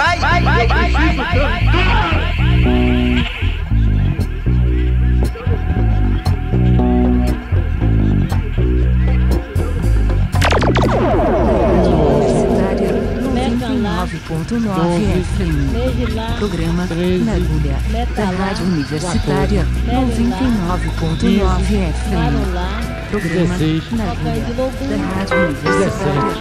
vai, 0.00 0.18
vai, 0.18 0.42
vai, 0.42 0.66
vai, 0.66 0.92
vai, 0.92 1.14
vai. 1.14 1.30
FM. 15.20 15.68
Programa 16.38 16.86
Na 16.86 17.34
Agulha. 17.34 17.76
Da 18.16 18.24
Rádio 18.24 18.64
Universitária 18.66 19.66
99.9 19.86 21.92
FM. 21.92 22.10
Programa 23.10 23.58
Na 23.92 24.12
Agulha. 24.12 24.72
Da 24.88 24.96
Rádio 25.14 25.36
Universitária 25.48 26.34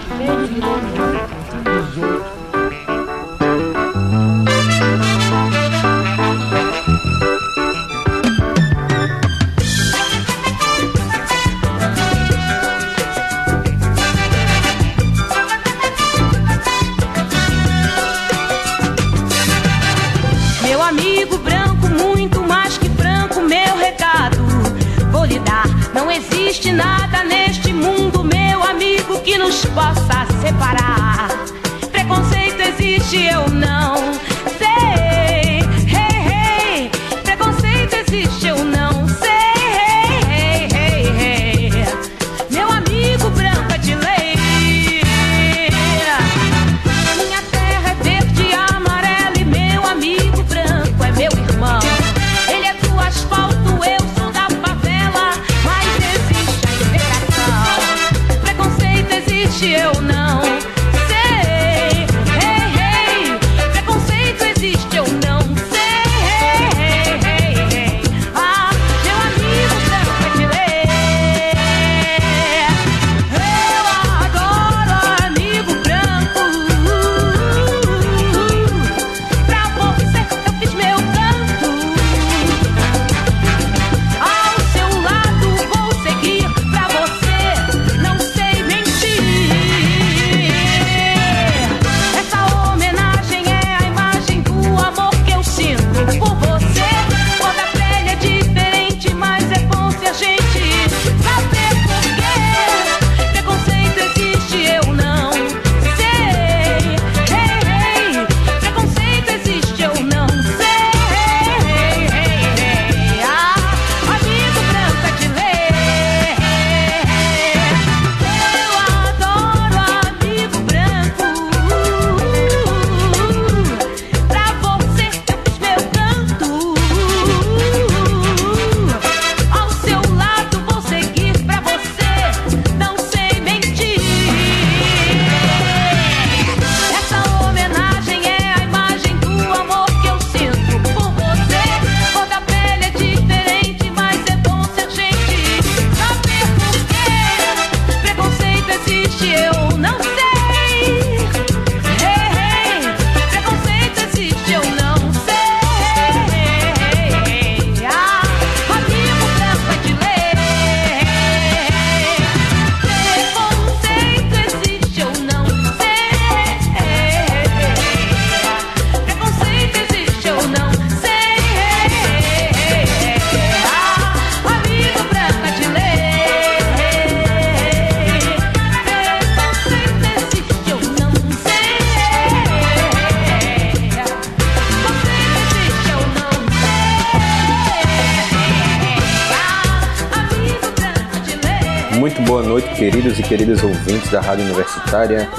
Muito 191.99 192.21
boa 192.21 192.41
noite, 192.41 192.73
queridos 192.75 193.19
e 193.19 193.23
queridas 193.23 193.61
ouvintes 193.61 194.09
da 194.09 194.21
Rádio 194.21 194.45
Universitária. 194.45 195.29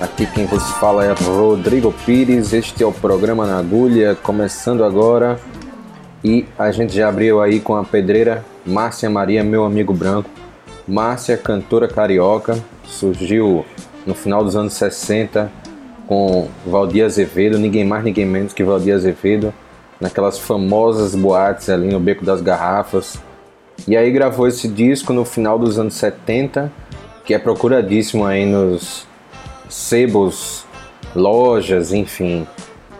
Aqui 0.00 0.26
quem 0.26 0.46
vos 0.46 0.68
fala 0.72 1.04
é 1.04 1.12
Rodrigo 1.12 1.94
Pires. 2.04 2.52
Este 2.52 2.82
é 2.82 2.86
o 2.86 2.90
programa 2.90 3.46
Na 3.46 3.60
Agulha, 3.60 4.16
começando 4.16 4.82
agora. 4.82 5.38
E 6.24 6.44
a 6.58 6.72
gente 6.72 6.92
já 6.92 7.08
abriu 7.08 7.40
aí 7.40 7.60
com 7.60 7.76
a 7.76 7.84
pedreira 7.84 8.44
Márcia 8.66 9.08
Maria, 9.08 9.44
meu 9.44 9.64
amigo 9.64 9.94
branco. 9.94 10.28
Márcia, 10.88 11.36
cantora 11.36 11.86
carioca, 11.86 12.58
surgiu 12.82 13.64
no 14.04 14.12
final 14.12 14.42
dos 14.42 14.56
anos 14.56 14.72
60 14.72 15.48
com 16.08 16.48
Valdir 16.66 17.04
Azevedo, 17.04 17.60
ninguém 17.60 17.84
mais, 17.84 18.02
ninguém 18.02 18.26
menos 18.26 18.52
que 18.52 18.64
Valdir 18.64 18.92
Azevedo, 18.92 19.54
naquelas 20.00 20.36
famosas 20.36 21.14
boates 21.14 21.70
ali 21.70 21.86
no 21.86 22.00
Beco 22.00 22.24
das 22.24 22.40
Garrafas. 22.40 23.20
E 23.86 23.96
aí 23.96 24.10
gravou 24.10 24.46
esse 24.46 24.68
disco 24.68 25.12
no 25.12 25.24
final 25.24 25.58
dos 25.58 25.78
anos 25.78 25.94
70, 25.94 26.72
que 27.24 27.34
é 27.34 27.38
procuradíssimo 27.38 28.24
aí 28.24 28.44
nos 28.44 29.06
sebos, 29.68 30.64
lojas, 31.14 31.92
enfim, 31.92 32.46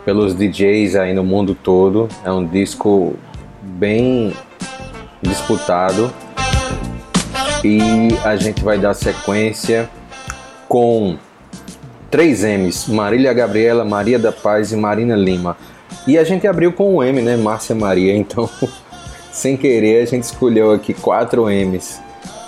pelos 0.05 0.35
DJs 0.35 0.97
aí 0.97 1.13
no 1.13 1.25
mundo 1.25 1.55
todo. 1.55 2.09
É 2.25 2.31
um 2.31 2.47
disco 2.47 3.17
bem 3.63 4.33
disputado. 5.23 6.13
E 7.65 7.81
a 8.25 8.37
gente 8.37 8.63
vai 8.63 8.79
dar 8.79 8.95
sequência 8.95 9.91
com 10.69 11.17
três 12.11 12.45
M's: 12.45 12.87
Marília 12.89 13.33
Gabriela, 13.33 13.85
Maria 13.85 14.19
da 14.19 14.33
Paz 14.33 14.73
e 14.73 14.77
Marina 14.77 15.17
Lima. 15.17 15.57
E 16.07 16.17
a 16.17 16.25
gente 16.25 16.47
abriu 16.47 16.73
com 16.73 16.97
um 16.97 17.03
M, 17.03 17.21
né? 17.21 17.37
Márcia 17.37 17.75
Maria. 17.75 18.17
Então, 18.17 18.49
sem 19.39 19.57
querer, 19.57 20.03
a 20.03 20.05
gente 20.05 20.25
escolheu 20.25 20.73
aqui 20.73 20.93
quatro 20.93 21.49
M's, 21.49 22.01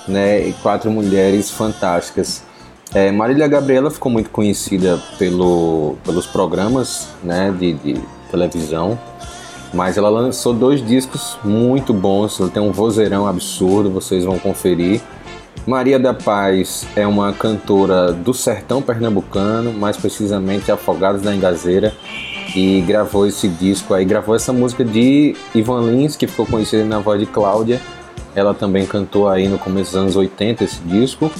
né? 0.09 0.49
E 0.49 0.53
quatro 0.55 0.91
mulheres 0.91 1.49
fantásticas. 1.49 2.43
É, 2.93 3.13
Marília 3.13 3.47
Gabriela 3.47 3.93
ficou 3.93 4.11
muito 4.11 4.29
conhecida 4.31 5.01
pelo, 5.17 5.97
pelos 6.05 6.27
programas 6.27 7.09
né, 7.23 7.55
de, 7.57 7.75
de 7.75 8.01
televisão, 8.29 8.99
mas 9.73 9.97
ela 9.97 10.09
lançou 10.09 10.53
dois 10.53 10.85
discos 10.85 11.39
muito 11.45 11.95
bons. 11.95 12.41
Ela 12.41 12.51
tem 12.51 12.61
um 12.61 12.73
vozeirão 12.73 13.25
absurdo, 13.25 13.89
vocês 13.89 14.25
vão 14.25 14.37
conferir. 14.41 15.01
Maria 15.65 16.01
da 16.01 16.13
Paz 16.13 16.85
é 16.97 17.07
uma 17.07 17.33
cantora 17.33 18.13
do 18.13 18.35
sertão 18.35 18.83
pernambucano, 18.83 19.73
mais 19.73 19.97
precisamente 19.97 20.73
Afogados 20.73 21.23
da 21.23 21.33
Engazeira, 21.33 21.95
e 22.55 22.81
gravou 22.81 23.27
esse 23.27 23.49
disco 23.49 23.95
aí, 23.95 24.05
gravou 24.05 24.35
essa 24.35 24.53
música 24.53 24.85
de 24.85 25.35
Ivan 25.55 25.91
Lins, 25.91 26.17
que 26.17 26.27
ficou 26.27 26.47
conhecida 26.47 26.85
na 26.85 26.99
voz 26.99 27.21
de 27.21 27.27
Cláudia. 27.27 27.81
Ela 28.35 28.55
também 28.55 28.87
cantou 28.87 29.29
aí 29.29 29.49
no 29.49 29.59
começo 29.59 29.93
dos 29.93 30.01
anos 30.01 30.17
80 30.17 30.65
esse 30.65 30.81
disco. 30.81 31.31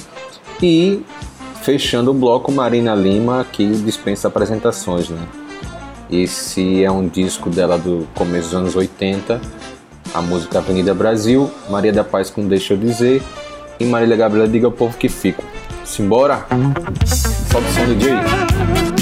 E 0.61 1.03
fechando 1.61 2.11
o 2.11 2.13
bloco 2.13 2.51
Marina 2.51 2.93
Lima, 2.95 3.45
que 3.51 3.65
dispensa 3.65 4.27
apresentações, 4.27 5.09
né? 5.09 5.21
Esse 6.11 6.83
é 6.83 6.91
um 6.91 7.07
disco 7.07 7.49
dela 7.49 7.77
do 7.77 8.07
começo 8.15 8.49
dos 8.49 8.55
anos 8.55 8.75
80, 8.75 9.39
a 10.13 10.21
música 10.21 10.57
Avenida 10.57 10.93
Brasil, 10.93 11.49
Maria 11.69 11.93
da 11.93 12.03
Paz 12.03 12.29
com 12.29 12.45
Deixa 12.45 12.73
Eu 12.73 12.77
Dizer 12.77 13.23
e 13.79 13.85
Marília 13.85 14.17
Gabriela 14.17 14.47
Diga 14.47 14.67
ao 14.67 14.71
Povo 14.71 14.97
Que 14.97 15.07
Fico. 15.07 15.43
Simbora? 15.85 16.45
Sobe 17.05 17.67
o 17.67 17.71
som 17.71 17.85
do 17.85 17.95
DJ. 17.95 18.13
Que 18.95 19.00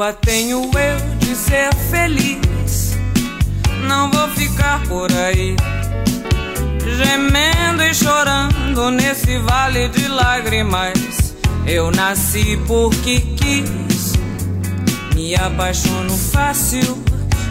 culpa 0.00 0.14
tenho 0.14 0.62
eu 0.62 1.18
de 1.18 1.36
ser 1.36 1.74
feliz? 1.90 2.96
Não 3.86 4.10
vou 4.10 4.28
ficar 4.28 4.82
por 4.88 5.12
aí 5.12 5.54
gemendo 6.96 7.82
e 7.82 7.94
chorando 7.94 8.90
nesse 8.92 9.36
vale 9.40 9.90
de 9.90 10.08
lágrimas. 10.08 11.34
Eu 11.66 11.90
nasci 11.90 12.58
porque 12.66 13.20
quis, 13.36 14.14
me 15.14 15.34
apaixono 15.34 16.16
fácil 16.16 16.98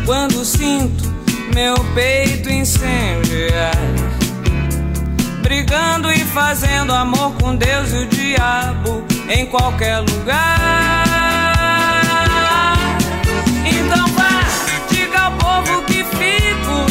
quando 0.04 0.44
sinto 0.44 1.04
meu 1.54 1.76
peito 1.94 2.50
incendiar. 2.50 3.76
Brigando 5.44 6.12
e 6.12 6.26
fazendo 6.26 6.94
amor 6.94 7.32
com 7.34 7.56
Deus 7.56 7.92
e 7.92 7.98
o 7.98 8.08
diabo 8.08 9.04
em 9.30 9.46
qualquer 9.46 10.00
lugar. 10.00 11.19
Então 13.92 14.06
vá, 14.10 14.30
diga 14.88 15.20
ao 15.20 15.32
povo 15.32 15.82
que 15.86 16.04
fico 16.04 16.86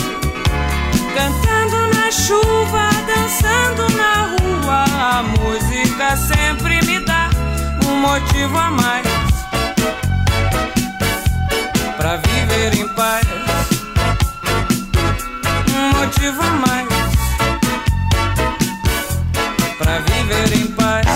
cantando 1.15 1.95
na 1.95 2.11
chuva, 2.11 2.91
dançando 3.07 3.89
na 3.97 4.35
rua. 4.35 4.85
A 5.01 5.23
música 5.23 6.17
sempre 6.17 6.85
me 6.85 6.99
dá 6.99 7.31
um 7.87 8.01
motivo 8.01 8.59
a 8.59 8.73
mais 8.73 9.07
pra 11.97 12.17
viver 12.17 12.75
em 12.75 12.89
paz. 12.89 13.25
Um 15.71 16.01
motivo 16.01 16.43
a 16.43 16.51
mais 16.51 16.89
pra 19.79 20.01
viver 20.01 20.53
em 20.53 20.67
paz. 20.73 21.07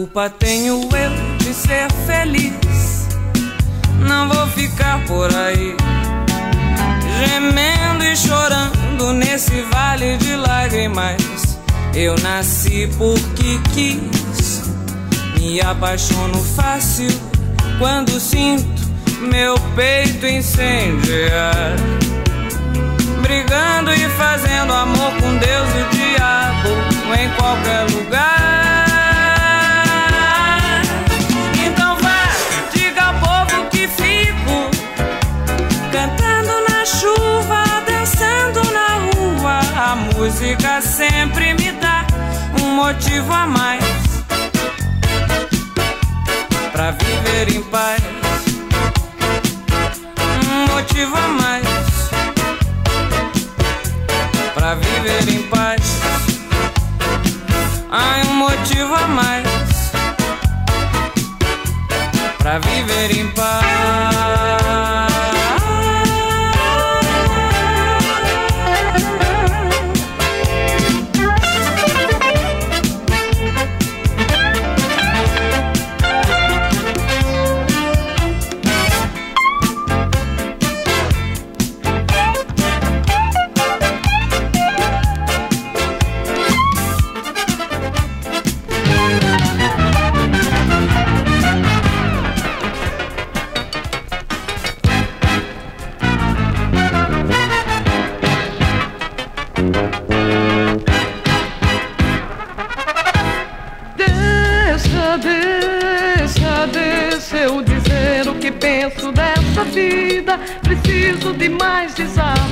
Culpa 0.00 0.30
tenho 0.30 0.80
eu 0.80 1.36
de 1.36 1.52
ser 1.52 1.92
feliz? 2.06 3.06
Não 3.98 4.30
vou 4.30 4.46
ficar 4.46 5.04
por 5.04 5.28
aí 5.34 5.76
gemendo 7.18 8.04
e 8.04 8.16
chorando 8.16 9.12
nesse 9.12 9.60
vale 9.70 10.16
de 10.16 10.36
lágrimas. 10.36 11.58
Eu 11.94 12.16
nasci 12.20 12.88
porque 12.96 13.60
quis, 13.74 14.62
me 15.38 15.60
apaixono 15.60 16.42
fácil 16.56 17.10
quando 17.78 18.18
sinto 18.18 18.80
meu 19.20 19.54
peito 19.76 20.26
incendiar. 20.26 21.76
Brigando 23.20 23.92
e 23.92 24.08
fazendo 24.16 24.72
amor 24.72 25.12
com 25.20 25.36
Deus 25.36 25.68
e 25.74 25.82
o 25.82 26.14
diabo 26.14 26.70
em 27.20 27.28
qualquer 27.36 27.82
lugar. 27.90 28.79
Motivo 42.82 43.30
a 43.30 43.46
mais 43.46 43.84
pra 46.72 46.92
viver 46.92 47.54
em 47.54 47.62
paz. 47.64 48.00
Um 50.50 50.74
motivo 50.74 51.14
a 51.14 51.28
mais 51.28 51.66
pra 54.54 54.74
viver 54.76 55.28
em 55.28 55.42
paz. 55.42 56.00
Ai, 57.90 58.22
um 58.22 58.34
motivo 58.34 58.94
a 58.94 59.06
mais 59.08 59.46
pra 62.38 62.58
viver 62.60 63.10
em 63.14 63.28
paz. 63.32 64.59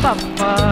Desabafar. 0.09 0.68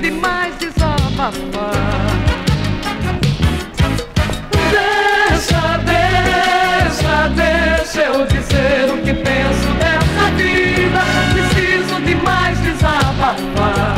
demais 0.00 0.54
desabafar. 0.56 1.40
Deixa, 4.70 5.78
deixa, 5.84 7.28
deixa 7.28 8.00
eu 8.00 8.26
dizer 8.26 8.90
o 8.90 8.96
que 9.02 9.12
penso 9.12 9.68
dessa 9.78 10.30
vida. 10.36 11.00
Preciso 11.34 12.00
demais 12.00 12.58
desabafar. 12.60 13.96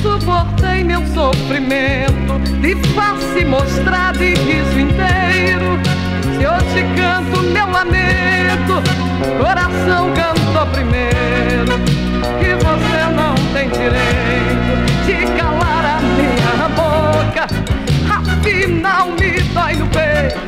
Suportei 0.00 0.84
meu 0.84 1.04
sofrimento 1.08 2.38
de 2.60 2.76
face 2.94 3.44
mostrada 3.44 4.24
e 4.24 4.34
riso 4.34 4.78
inteiro. 4.78 5.80
Se 6.36 6.44
eu 6.44 6.56
te 6.72 7.00
canto 7.00 7.42
meu 7.42 7.68
lamento, 7.68 8.82
coração 9.38 10.12
cantou 10.14 10.66
primeiro. 10.68 11.99
E 12.40 12.54
você 12.64 13.00
não 13.14 13.34
tem 13.52 13.68
direito 13.68 14.72
de 15.06 15.16
calar 15.38 15.84
a 15.84 16.00
minha 16.00 16.68
boca. 16.70 17.44
Afinal 18.10 19.10
me 19.12 19.40
dói 19.54 19.74
no 19.74 19.86
peito 19.88 20.40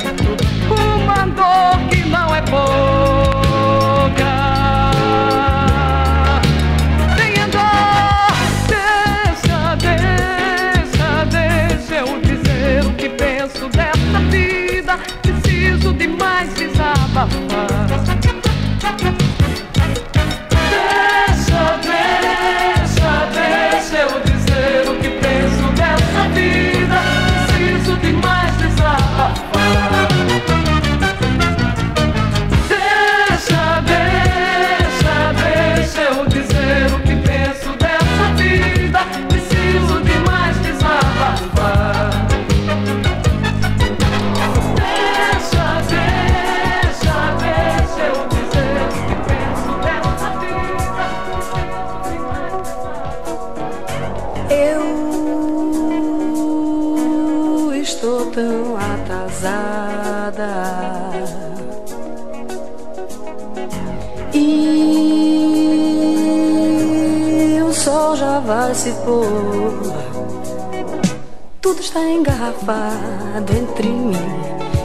uma 0.69 1.25
dor 1.27 1.79
que 1.89 2.03
não 2.07 2.35
é 2.35 2.41
pouca. 2.41 2.63
Deixa, 7.15 7.69
deixa, 9.75 11.25
deixa 11.25 11.95
eu 11.95 12.21
dizer 12.21 12.85
o 12.85 12.93
que 12.93 13.09
penso 13.09 13.67
dessa 13.69 14.19
vida. 14.29 14.99
Preciso 15.21 15.93
de 15.93 16.07
mais 16.07 16.53
desabafar. 16.53 18.22
Tudo 71.61 71.79
está 71.81 71.99
engarrafado 71.99 73.53
entre 73.53 73.89
mim 73.89 74.13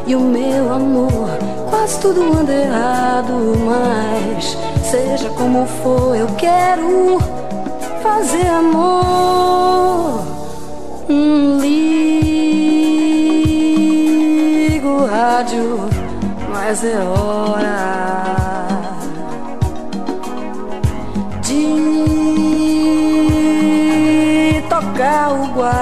e 0.07 0.17
o 0.17 0.21
meu 0.21 0.73
amor. 0.73 1.29
Quase 1.71 2.01
tudo 2.01 2.37
anda 2.37 2.53
errado, 2.53 3.33
mas 3.65 4.57
seja 4.83 5.31
como 5.31 5.65
for, 5.67 6.17
eu 6.17 6.27
quero 6.37 7.19
fazer 8.03 8.47
amor. 8.49 10.25
Hum, 11.09 11.59
ligo 11.61 12.49
o 14.89 15.07
rádio, 15.07 15.89
mas 16.53 16.83
é 16.83 16.97
hora 16.99 18.08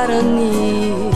Guarani. 0.07 1.11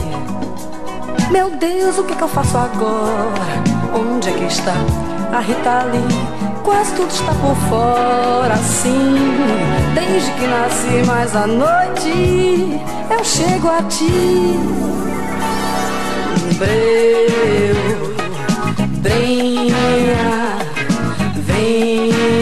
Meu 1.30 1.50
Deus, 1.50 1.96
o 1.98 2.04
que, 2.04 2.14
que 2.16 2.22
eu 2.22 2.28
faço 2.28 2.58
agora? 2.58 3.62
Onde 3.94 4.28
é 4.28 4.32
que 4.32 4.44
está 4.46 4.74
a 5.32 5.38
Rita 5.38 5.84
Lee? 5.84 6.60
Quase 6.64 6.92
tudo 6.94 7.08
está 7.08 7.32
por 7.34 7.54
fora, 7.68 8.54
assim. 8.54 9.14
Desde 9.94 10.32
que 10.32 10.46
nasci, 10.46 11.06
mas 11.06 11.36
à 11.36 11.46
noite 11.46 12.80
eu 13.10 13.24
chego 13.24 13.68
a 13.68 13.82
ti. 13.84 14.58
Breu, 16.58 18.14
brenha, 19.00 20.58
venham 21.36 22.39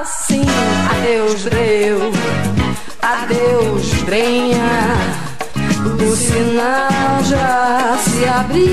assim. 0.00 0.42
Adeus, 0.90 1.42
breu, 1.42 2.12
adeus, 3.00 3.92
brenha. 4.04 4.96
O 5.84 6.16
sinal 6.16 7.22
já 7.24 7.96
se 7.98 8.24
abriu. 8.26 8.64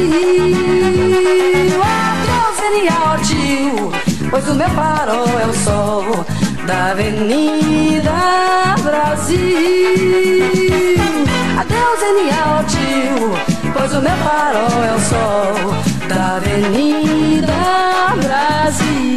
Adeus, 1.84 2.58
genial 2.60 3.18
tio, 3.24 3.92
pois 4.30 4.48
o 4.48 4.56
meu 4.56 4.70
farol 4.70 5.28
é 5.40 5.46
o 5.46 5.54
sol 5.54 6.26
da 6.66 6.92
Avenida 6.92 8.12
Brasil. 8.84 9.40
Adeus, 11.60 12.00
genial 12.00 12.64
tio, 12.68 13.34
pois 13.74 13.94
o 13.94 14.02
meu 14.02 14.18
farol 14.18 14.84
é 14.84 14.94
o 14.96 15.00
sol 15.00 15.54
da 16.08 16.36
Avenida 16.38 17.54
Brasil. 18.24 19.12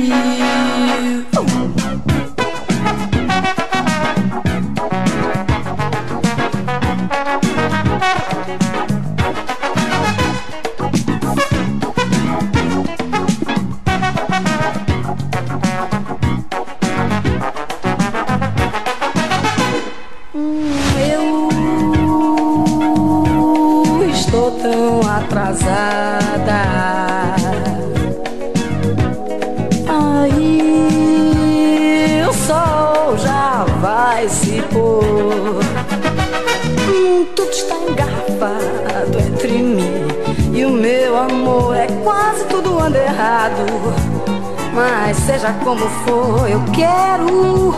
Mas 44.74 45.16
seja 45.18 45.52
como 45.64 45.88
for, 45.88 46.48
eu 46.48 46.60
quero 46.72 47.74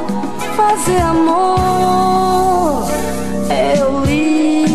fazer 0.56 1.00
amor. 1.02 2.86
Eu 3.50 4.04
ligo 4.04 4.66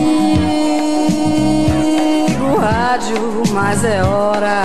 o 2.46 2.58
rádio, 2.60 3.44
mas 3.54 3.84
é 3.84 4.04
hora 4.04 4.62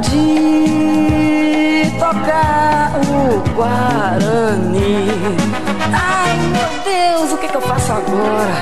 de 0.00 1.92
tocar 1.98 2.92
o 3.06 3.54
Guarani. 3.54 5.08
Ai 5.92 6.36
meu 6.48 6.68
Deus, 6.82 7.32
o 7.32 7.36
que, 7.38 7.48
que 7.48 7.56
eu 7.56 7.60
faço 7.60 7.92
agora? 7.92 8.54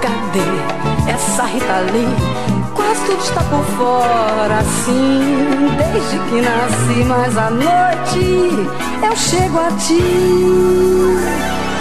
Cadê 0.00 1.10
essa 1.10 1.44
Rita 1.44 1.78
Lee? 1.92 2.43
Quase 2.84 3.06
tudo 3.06 3.22
está 3.22 3.40
por 3.44 3.64
fora, 3.78 4.58
assim, 4.58 5.74
desde 5.78 6.18
que 6.28 6.40
nasci. 6.42 7.04
Mas 7.06 7.36
à 7.38 7.48
noite 7.50 8.68
eu 9.02 9.16
chego 9.16 9.58
a 9.58 9.70
ti. 9.72 10.02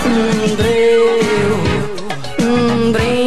Hum, 0.05 0.55
breu, 0.55 1.19
hum, 2.39 2.91
brenha, 2.93 3.22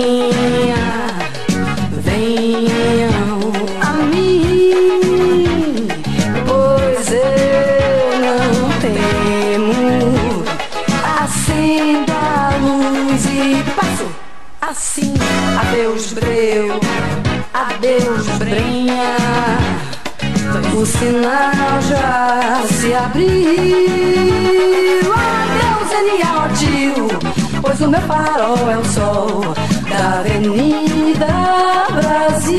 Sinal 21.07 21.81
já 21.89 22.65
se 22.67 22.93
abriu. 22.93 23.27
Adeus, 25.15 25.89
genial 25.89 26.49
tio. 26.59 27.07
pois 27.63 27.81
o 27.81 27.89
meu 27.89 28.01
farol 28.01 28.69
é 28.69 28.77
o 28.77 28.85
sol 28.85 29.55
da 29.89 30.19
Avenida 30.19 31.29
Brasil. 31.95 32.59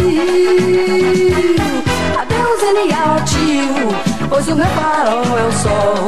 Adeus, 2.22 2.64
Elial 2.64 3.20
tio, 3.26 3.90
pois 4.30 4.48
o 4.48 4.56
meu 4.56 4.68
farol 4.68 5.38
é 5.38 5.44
o 5.44 5.52
sol 5.52 6.08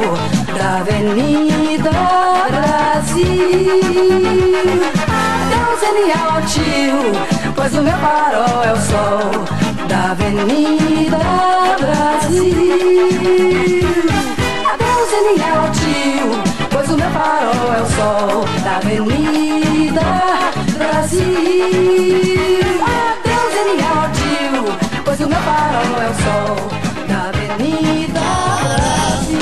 da 0.56 0.78
Avenida 0.78 1.90
Brasil. 2.48 3.20
Adeus, 5.44 5.82
Elial 5.82 6.40
tio, 6.46 7.02
pois 7.54 7.74
o 7.74 7.82
meu 7.82 7.98
farol 7.98 8.64
é 8.64 8.72
o 8.72 8.80
sol 8.80 9.69
da 9.90 10.12
Avenida 10.12 11.18
Brasil. 11.80 12.54
Adeus, 14.72 15.12
Elial 15.12 15.70
tio 15.72 16.60
pois 16.70 16.88
o 16.88 16.96
meu 16.96 17.10
farol 17.10 17.74
é 17.74 17.82
o 17.82 17.86
sol 17.86 18.44
da 18.62 18.76
Avenida 18.76 20.00
Brasil. 20.78 21.22
Adeus, 22.80 23.54
Eliel 23.54 24.10
Tio, 24.14 24.64
pois 25.04 25.20
o 25.20 25.28
meu 25.28 25.38
farol 25.40 26.00
é 26.00 26.08
o 26.08 26.14
sol 26.14 26.56
da 27.08 27.28
Avenida 27.28 28.20
Brasil. 28.62 29.40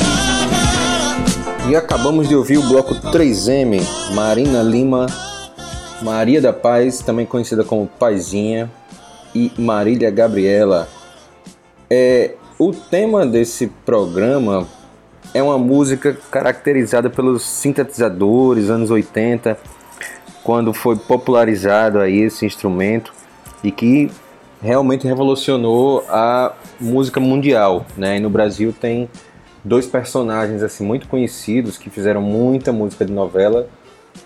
E 1.70 1.76
acabamos 1.76 2.28
de 2.28 2.34
ouvir 2.34 2.58
o 2.58 2.68
bloco 2.68 2.94
3M, 2.96 3.80
Marina 4.14 4.62
Lima, 4.62 5.06
Maria 6.02 6.40
da 6.40 6.52
Paz, 6.52 7.00
também 7.00 7.26
conhecida 7.26 7.62
como 7.62 7.86
Paizinha, 7.86 8.70
e 9.38 9.52
Marília 9.60 10.10
Gabriela. 10.10 10.88
É, 11.88 12.34
o 12.58 12.72
tema 12.72 13.24
desse 13.24 13.68
programa 13.86 14.66
é 15.32 15.40
uma 15.40 15.56
música 15.56 16.18
caracterizada 16.28 17.08
pelos 17.08 17.44
sintetizadores, 17.44 18.68
anos 18.68 18.90
80, 18.90 19.56
quando 20.42 20.74
foi 20.74 20.96
popularizado 20.96 22.00
aí 22.00 22.22
esse 22.22 22.44
instrumento 22.44 23.12
e 23.62 23.70
que 23.70 24.10
realmente 24.60 25.06
revolucionou 25.06 26.04
a 26.08 26.52
música 26.80 27.20
mundial, 27.20 27.86
né? 27.96 28.16
E 28.16 28.20
no 28.20 28.28
Brasil 28.28 28.74
tem 28.78 29.08
dois 29.62 29.86
personagens 29.86 30.64
assim 30.64 30.84
muito 30.84 31.06
conhecidos 31.06 31.78
que 31.78 31.90
fizeram 31.90 32.20
muita 32.20 32.72
música 32.72 33.04
de 33.04 33.12
novela, 33.12 33.68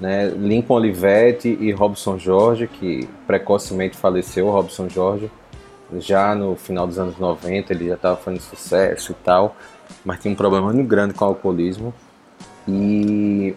né? 0.01 0.29
Lincoln 0.29 0.75
Olivetti 0.75 1.57
e 1.61 1.73
Robson 1.73 2.19
Jorge, 2.19 2.67
que 2.67 3.09
precocemente 3.27 3.97
faleceu, 3.97 4.51
Robson 4.51 4.89
Jorge, 4.89 5.31
já 5.99 6.35
no 6.35 6.57
final 6.57 6.87
dos 6.87 6.99
anos 6.99 7.19
90, 7.19 7.73
ele 7.73 7.89
já 7.89 7.95
estava 7.95 8.17
fazendo 8.17 8.41
sucesso 8.41 9.13
e 9.13 9.15
tal 9.25 9.57
mas 10.05 10.21
tinha 10.21 10.33
um 10.33 10.37
problema 10.37 10.73
muito 10.73 10.89
grande 10.89 11.15
com 11.15 11.25
o 11.25 11.29
alcoolismo. 11.29 11.93
E 12.67 13.55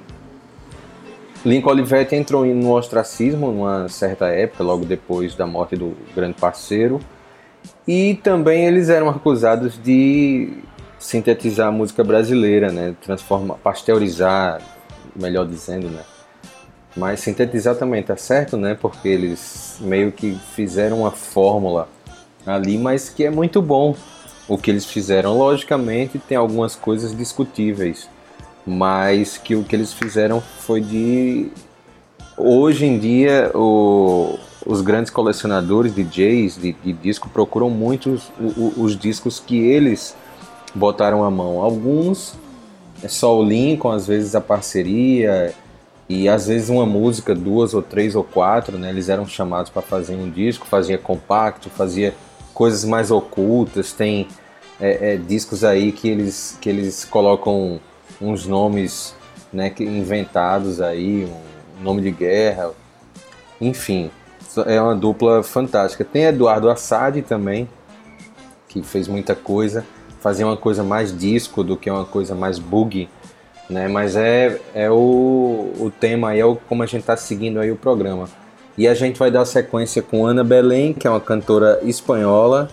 Lincoln 1.46 1.72
Olivetti 1.72 2.16
entrou 2.16 2.46
no 2.46 2.72
ostracismo 2.74 3.52
numa 3.52 3.88
certa 3.88 4.28
época, 4.28 4.64
logo 4.64 4.86
depois 4.86 5.36
da 5.36 5.46
morte 5.46 5.76
do 5.76 5.96
grande 6.16 6.36
parceiro. 6.36 7.00
E 7.88 8.20
também 8.24 8.66
eles 8.66 8.90
eram 8.90 9.10
acusados 9.10 9.80
de 9.82 10.60
sintetizar 11.00 11.68
a 11.68 11.72
música 11.72 12.04
brasileira, 12.04 12.72
né? 12.72 12.96
Transformar, 13.02 13.56
pasteurizar, 13.56 14.62
melhor 15.16 15.46
dizendo, 15.46 15.90
né? 15.90 16.02
Mas 16.96 17.20
sintetizar 17.20 17.76
também 17.76 18.02
tá 18.02 18.16
certo, 18.16 18.56
né? 18.56 18.78
Porque 18.80 19.08
eles 19.08 19.78
meio 19.82 20.12
que 20.12 20.40
fizeram 20.56 21.02
uma 21.02 21.12
fórmula 21.12 21.90
ali, 22.46 22.78
mas 22.78 23.10
que 23.10 23.26
é 23.26 23.30
muito 23.30 23.62
bom 23.62 23.96
o 24.48 24.58
que 24.58 24.72
eles 24.72 24.86
fizeram. 24.86 25.38
Logicamente, 25.38 26.20
tem 26.20 26.38
algumas 26.38 26.76
coisas 26.76 27.16
discutíveis, 27.16 28.08
mas 28.66 29.38
que 29.38 29.56
o 29.56 29.64
que 29.64 29.76
eles 29.76 29.92
fizeram 29.92 30.42
foi 30.42 30.80
de. 30.80 31.52
Hoje 32.38 32.86
em 32.86 32.98
dia, 32.98 33.52
o... 33.54 34.38
os 34.66 34.82
grandes 34.82 35.10
colecionadores 35.10 35.94
DJs 35.94 36.58
de, 36.58 36.74
de 36.74 36.94
disco 36.94 37.30
procuram 37.30 37.70
muito 37.70 38.12
os, 38.12 38.32
os, 38.78 38.98
discos 38.98 39.40
que 39.40 39.58
eles 39.58 40.16
botaram 40.74 41.24
à 41.24 41.32
mão. 41.32 41.62
Alguns 41.62 42.36
é 43.02 43.08
só 43.08 43.38
o 43.38 43.44
Lincoln, 43.44 43.92
às 43.92 44.08
vezes 44.08 44.36
a 44.36 44.42
parceria 44.42 45.54
e 46.08 46.30
às 46.30 46.48
vezes 46.48 46.70
uma 46.70 46.86
música, 46.86 47.34
duas 47.34 47.74
ou 47.74 47.82
três 47.82 48.16
ou 48.16 48.24
quatro, 48.24 48.78
né? 48.78 48.90
Eles 48.90 49.10
eram 49.10 49.26
chamados 49.26 49.72
para 49.72 49.82
fazer 49.82 50.16
um 50.16 50.30
disco, 50.30 50.66
fazia 50.68 50.98
compacto, 50.98 51.70
fazia 51.70 52.14
coisas 52.54 52.86
mais 52.86 53.12
ocultas, 53.12 53.92
tem 53.92 54.28
é, 54.80 55.14
é, 55.14 55.18
discos 55.18 55.64
aí 55.64 55.92
que 55.92 56.08
eles, 56.08 56.58
que 56.62 56.70
eles 56.70 57.06
colocam 57.06 57.80
uns 58.22 58.46
nomes 58.46 59.16
né, 59.52 59.74
inventados 59.80 60.80
aí, 60.80 61.26
um 61.80 61.84
nome 61.84 62.02
de 62.02 62.12
guerra, 62.12 62.72
enfim, 63.60 64.12
é 64.66 64.82
uma 64.82 64.96
dupla 64.96 65.44
fantástica. 65.44 66.06
Tem 66.06 66.24
Eduardo 66.24 66.70
Assad 66.70 67.22
também, 67.22 67.68
que 68.68 68.82
fez 68.84 69.08
muita 69.08 69.36
coisa, 69.36 69.86
fazia 70.20 70.46
uma 70.46 70.58
coisa 70.58 70.84
mais 70.84 71.18
disco 71.18 71.64
do 71.64 71.76
que 71.76 71.90
uma 71.90 72.06
coisa 72.06 72.36
mais 72.36 72.60
boogie, 72.60 73.10
né? 73.70 73.88
Mas 73.88 74.16
é, 74.16 74.60
é 74.74 74.90
o, 74.90 75.74
o 75.80 75.92
tema 76.00 76.30
aí, 76.30 76.40
é 76.40 76.46
o, 76.46 76.56
como 76.56 76.84
a 76.84 76.86
gente 76.86 77.02
está 77.02 77.18
seguindo 77.18 77.60
aí 77.60 77.72
o 77.72 77.76
programa. 77.76 78.28
E 78.78 78.88
a 78.88 78.94
gente 78.94 79.18
vai 79.18 79.32
dar 79.32 79.46
sequência 79.46 80.02
com 80.02 80.26
Ana 80.26 80.44
Belém, 80.44 80.94
que 80.94 81.08
é 81.08 81.10
uma 81.10 81.22
cantora 81.22 81.80
espanhola. 81.84 82.70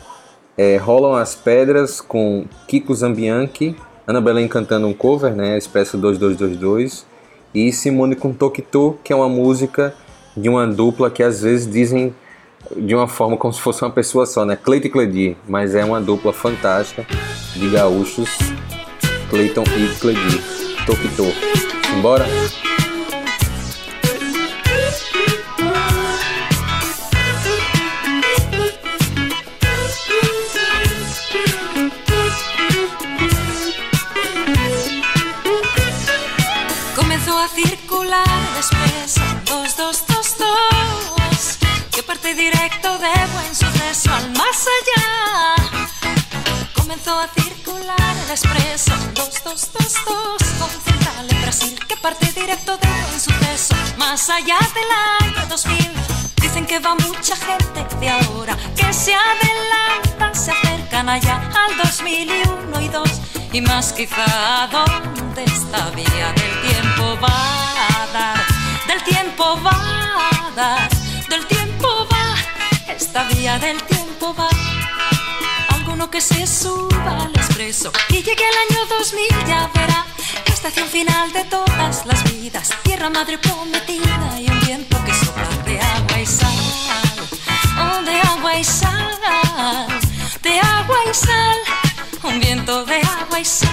É, 0.57 0.77
Rolam 0.77 1.15
as 1.15 1.35
Pedras 1.35 2.01
com 2.01 2.45
Kiko 2.67 2.95
Zambianchi. 2.95 3.77
Ana 4.07 4.21
Belém 4.21 4.49
cantando 4.49 4.87
um 4.87 4.93
cover, 4.93 5.35
né? 5.35 5.57
Expresso 5.57 5.97
2222. 5.97 7.07
E 7.55 7.73
Simone 7.73 8.17
com 8.17 8.33
Tokito, 8.33 8.99
que 9.05 9.13
é 9.13 9.17
uma 9.17 9.29
música 9.29 9.95
de 10.37 10.49
uma 10.49 10.67
dupla 10.67 11.11
que 11.11 11.23
às 11.23 11.43
vezes 11.43 11.71
dizem 11.71 12.15
de 12.77 12.95
uma 12.95 13.07
forma 13.07 13.37
como 13.37 13.53
se 13.53 13.61
fosse 13.61 13.83
uma 13.83 13.91
pessoa 13.91 14.27
só, 14.27 14.45
né? 14.45 14.57
Cleiton 14.57 14.89
e 14.89 14.91
Cledi, 14.91 15.37
mas 15.47 15.75
é 15.75 15.85
uma 15.85 16.01
dupla 16.01 16.33
fantástica 16.33 17.07
de 17.55 17.69
gaúchos, 17.69 18.31
Cleiton 19.29 19.65
e 19.65 19.99
Cledi. 20.01 20.62
Tupituba. 20.87 21.33
Bora! 22.03 22.27
Comenzó 36.97 37.38
a 37.38 37.49
circular 37.49 38.27
después 38.57 39.14
dos, 39.47 39.77
dos, 39.77 40.07
dos, 40.07 40.38
dos. 40.38 41.59
Que 41.92 42.03
parte 42.03 42.35
directo 42.35 42.99
de 42.99 43.12
buen 43.35 43.55
suceso 43.55 44.12
al 44.12 44.31
más 44.33 44.66
allá. 44.77 45.55
Comenzó 46.75 47.18
a 47.18 47.29
circular 47.29 47.42
el 48.25 48.31
expreso 48.31 48.93
2222 49.15 50.43
con 50.59 50.71
central 50.71 51.27
en 51.29 51.43
Brasil 51.43 51.79
que 51.89 51.97
parte 51.97 52.27
directo 52.33 52.77
de 52.77 52.89
buen 52.89 53.21
suceso 53.21 53.75
más 53.97 54.29
allá 54.31 54.59
del 54.75 55.29
año 55.29 55.47
2000. 55.49 55.91
Dicen 56.41 56.67
que 56.67 56.79
va 56.79 56.95
mucha 56.95 57.37
gente 57.37 57.87
de 58.01 58.09
ahora 58.09 58.57
que 58.77 58.93
se 58.93 59.15
adelanta, 59.15 60.35
se 60.35 60.51
acercan 60.51 61.09
allá 61.09 61.41
al 61.65 61.77
2001 61.79 62.81
y 62.81 62.89
2 62.89 63.11
y 63.53 63.61
más 63.61 63.93
quizá 63.93 64.69
donde 64.71 65.45
esta 65.45 65.91
vía 65.91 66.33
del 66.33 66.55
tiempo 66.71 67.19
va 67.23 68.03
a 68.03 68.07
dar, 68.13 68.47
del 68.87 69.03
tiempo 69.05 69.61
va 69.63 69.71
a 69.71 70.51
dar, 70.55 70.89
del 71.29 71.47
tiempo 71.47 71.63
esta 73.13 73.25
vía 73.25 73.59
del 73.59 73.83
tiempo 73.83 74.35
va. 74.35 74.52
Que 76.12 76.20
se 76.20 76.46
suba 76.46 77.22
al 77.22 77.35
expreso 77.35 77.90
y 78.11 78.22
llegue 78.22 78.44
al 78.44 78.55
año 78.68 78.85
2000 78.98 79.29
ya 79.46 79.70
verá. 79.75 80.05
Estación 80.44 80.87
final 80.88 81.33
de 81.33 81.42
todas 81.44 82.05
las 82.05 82.22
vidas, 82.25 82.68
tierra 82.83 83.09
madre 83.09 83.38
prometida 83.38 84.38
y 84.38 84.51
un 84.51 84.61
viento 84.61 85.03
que 85.07 85.14
sopla 85.14 85.48
de 85.64 85.81
agua 85.81 86.20
y 86.20 86.27
sal. 86.27 86.55
Oh, 87.79 88.03
de 88.03 88.20
agua 88.20 88.59
y 88.59 88.64
sal, 88.64 89.18
de 90.42 90.61
agua 90.61 90.98
y 91.11 91.14
sal, 91.14 91.57
un 92.25 92.40
viento 92.40 92.85
de 92.85 93.01
agua 93.01 93.40
y 93.40 93.44
sal. 93.46 93.72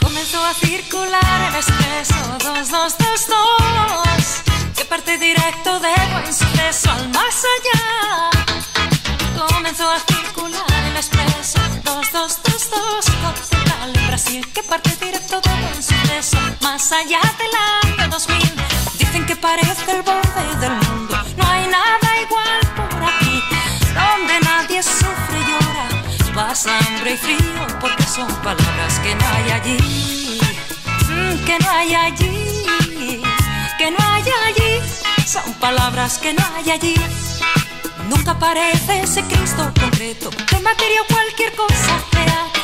Comenzó 0.00 0.44
a 0.44 0.52
circular 0.54 1.50
el 1.50 1.54
expreso 1.54 2.16
2222 2.42 4.42
que 4.76 4.84
parte 4.86 5.16
directo 5.18 5.78
de 5.78 5.94
buen 6.12 6.34
suceso 6.34 6.90
al 6.90 7.08
más 7.10 7.44
allá. 7.44 8.27
Parte 14.68 14.90
directo 15.04 15.40
de 15.40 15.50
buen 15.50 15.82
suceso 15.82 16.38
más 16.60 16.92
allá 16.92 17.20
del 17.38 18.02
año 18.02 18.08
2000. 18.10 18.38
Dicen 18.98 19.26
que 19.26 19.36
parece 19.36 19.90
el 19.90 20.02
borde 20.02 20.56
del 20.60 20.72
mundo, 20.72 21.16
no 21.36 21.46
hay 21.48 21.66
nada 21.66 22.08
igual 22.22 22.60
por 22.76 23.02
aquí, 23.02 23.42
donde 23.94 24.40
nadie 24.40 24.82
sufre 24.82 25.38
y 25.40 25.50
llora, 25.50 26.34
pasa 26.34 26.78
hambre 26.78 27.14
y 27.14 27.16
frío, 27.16 27.66
porque 27.80 28.02
son 28.04 28.28
palabras 28.42 28.98
que 29.00 29.14
no 29.14 29.26
hay 29.28 29.50
allí, 29.50 30.40
mm, 31.08 31.44
que 31.44 31.58
no 31.58 31.70
hay 31.70 31.94
allí, 31.94 33.22
que 33.78 33.90
no 33.90 33.98
hay 33.98 34.18
son 35.28 35.52
palabras 35.60 36.16
que 36.18 36.32
no 36.32 36.42
hay 36.54 36.70
allí. 36.70 36.94
Nunca 38.08 38.30
aparece 38.30 39.00
ese 39.02 39.22
Cristo 39.24 39.70
concreto 39.78 40.30
de 40.30 40.60
materia 40.60 41.00
cualquier 41.06 41.54
cosa 41.54 42.02
real. 42.12 42.57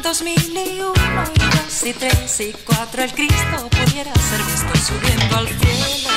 Al 0.00 0.04
2001 0.04 0.64
y 0.64 0.78
2 0.78 0.96
y 1.84 1.92
3 1.92 2.40
y 2.40 2.54
4 2.64 3.02
el 3.02 3.12
Cristo 3.12 3.68
pudiera 3.68 4.14
ser 4.14 4.42
visto 4.44 4.74
subiendo 4.78 5.36
al 5.36 5.46
cielo, 5.46 6.08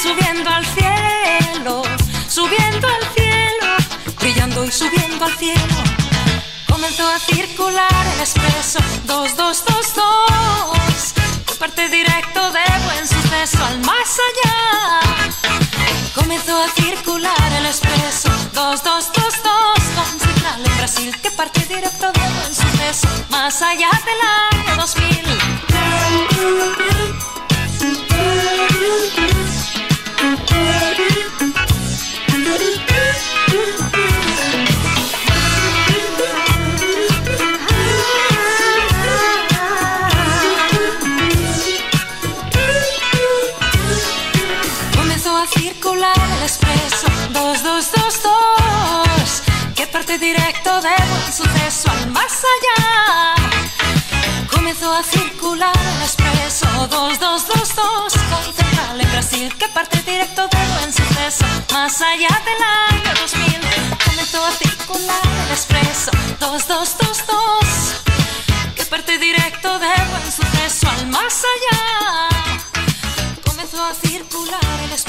subiendo 0.00 0.48
al 0.48 0.64
cielo, 0.64 1.82
subiendo 2.28 2.86
al 2.86 3.02
cielo, 3.16 3.76
brillando 4.20 4.64
y 4.64 4.70
subiendo 4.70 5.24
al 5.24 5.36
cielo. 5.36 5.74
Comenzó 6.68 7.08
a 7.08 7.18
circular 7.18 8.06
el 8.14 8.20
expreso 8.20 8.78
2222 9.06 11.58
parte 11.58 11.88
directo 11.88 12.52
de 12.52 12.60
buen 12.84 13.08
suceso 13.08 13.64
al 13.64 13.80
más 13.80 14.20
allá. 14.28 15.00
Comenzó 16.14 16.62
a 16.62 16.68
circular 16.68 17.52
el 17.58 17.66
expreso 17.66 18.30
2222 18.54 19.18
con 19.18 19.42
central 19.42 19.58
en 19.58 19.67
Partir 21.38 21.68
directo 21.68 22.10
viendo 22.14 22.42
en 22.48 22.52
su 22.52 22.66
mes, 22.78 23.00
más 23.30 23.62
allá 23.62 23.90
del 24.04 24.60
año 24.60 24.76
2000. 24.76 25.08
Buen 51.28 51.32
suceso 51.32 51.90
al 51.90 52.10
más 52.10 52.42
allá. 52.54 53.34
Comenzó 54.50 54.94
a 54.94 55.02
circular 55.02 55.76
el 55.76 56.02
expreso 56.02 56.66
2222 56.88 58.12
con 58.30 58.44
central 58.54 59.00
en 59.00 59.10
Brasil 59.10 59.52
que 59.58 59.68
parte 59.68 59.98
directo 60.10 60.48
de 60.48 60.58
buen 60.74 60.90
suceso 60.92 61.44
más 61.72 62.00
allá 62.00 62.40
del 62.46 62.62
año 62.62 63.12
2000. 63.20 63.60
Comenzó 64.06 64.46
a 64.46 64.52
circular 64.52 65.26
el 65.44 65.50
expreso 65.52 66.10
2222 66.40 68.02
que 68.76 68.84
parte 68.86 69.18
directo 69.18 69.78
de 69.78 69.94
buen 70.10 70.32
suceso 70.32 70.88
al 70.88 71.06
más 71.08 71.42
allá. 71.52 71.82
Comenzó 73.44 73.84
a 73.84 73.92
circular 73.94 74.80
el 74.84 74.92
expreso 74.92 75.07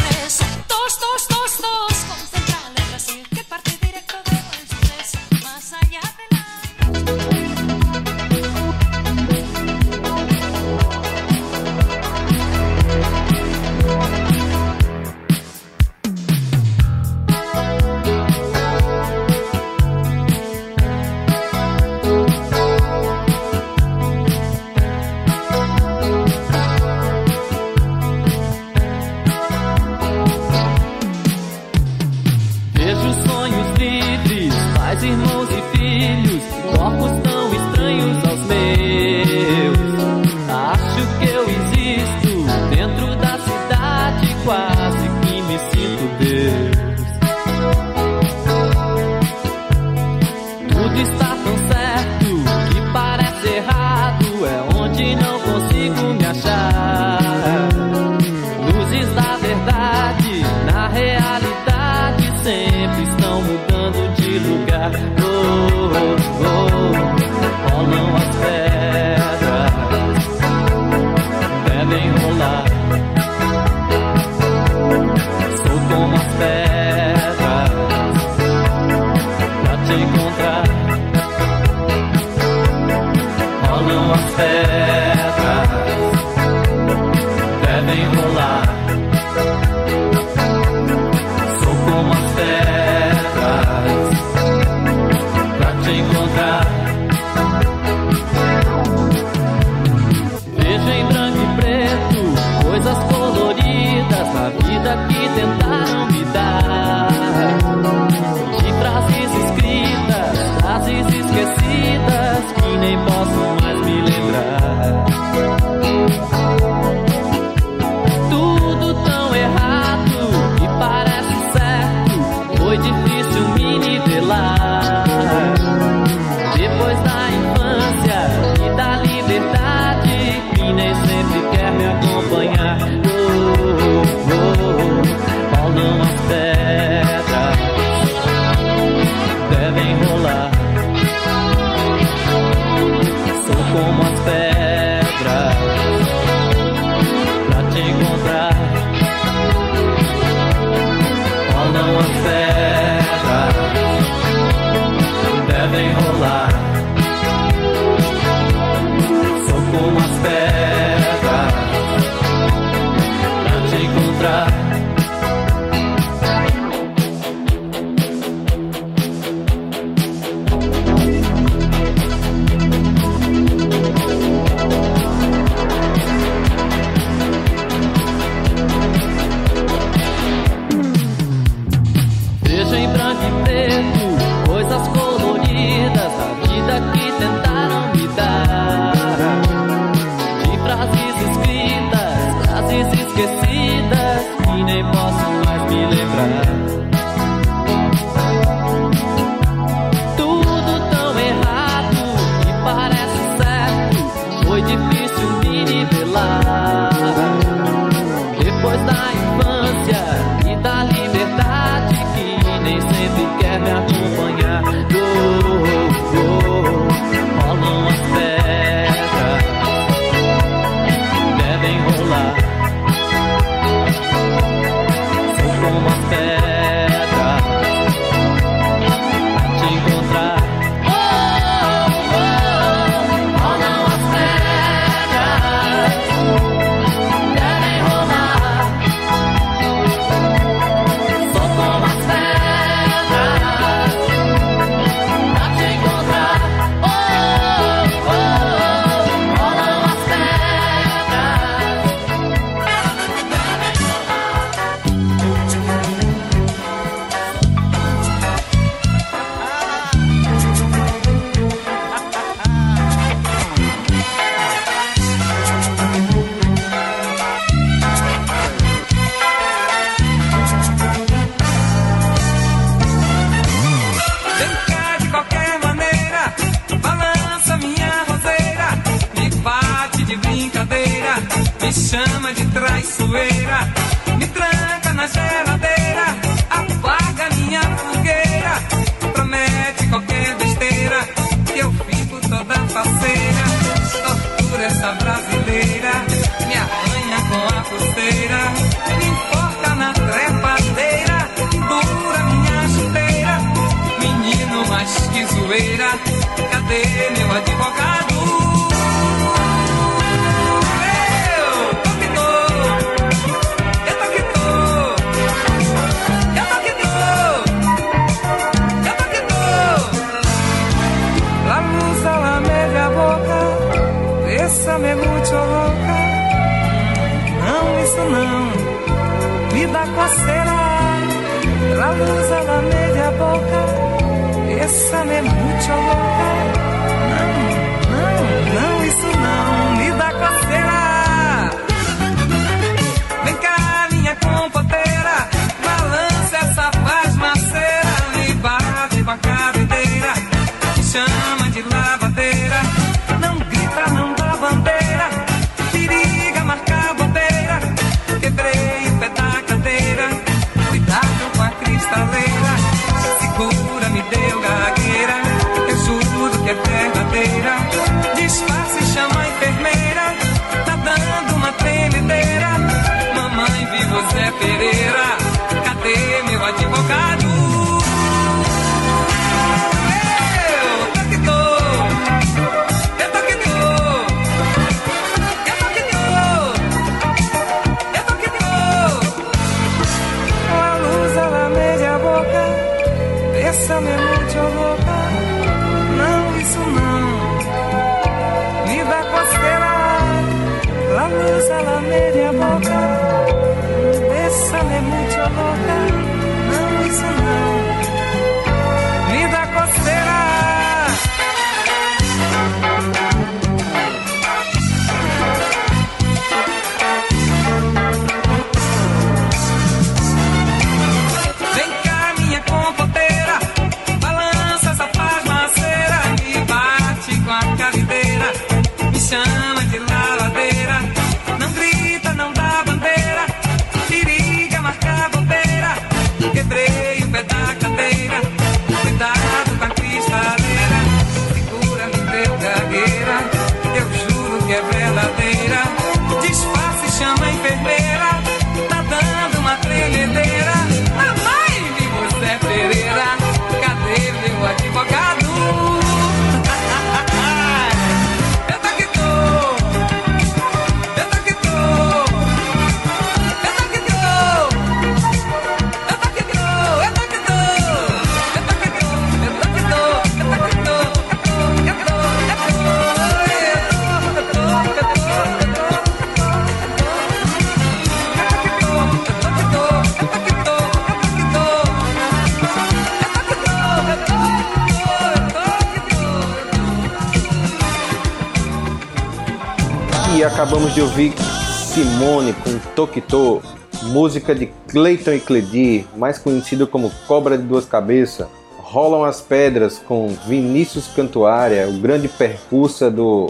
acabamos 490.40 490.74
de 490.74 490.82
ouvir 490.82 491.14
Simone 491.20 492.32
com 492.32 492.58
Tokito, 492.74 493.42
música 493.88 494.34
de 494.34 494.46
Clayton 494.70 495.12
e 495.12 495.20
Cledi, 495.20 495.86
mais 495.98 496.18
conhecido 496.18 496.66
como 496.66 496.90
Cobra 497.06 497.38
de 497.38 497.44
Duas 497.44 497.66
Cabeças. 497.66 498.26
Rolam 498.58 499.04
as 499.04 499.20
Pedras 499.20 499.80
com 499.80 500.08
Vinícius 500.26 500.88
Cantuária, 500.96 501.68
o 501.68 501.74
grande 501.82 502.08
percussa 502.08 502.90
do, 502.90 503.30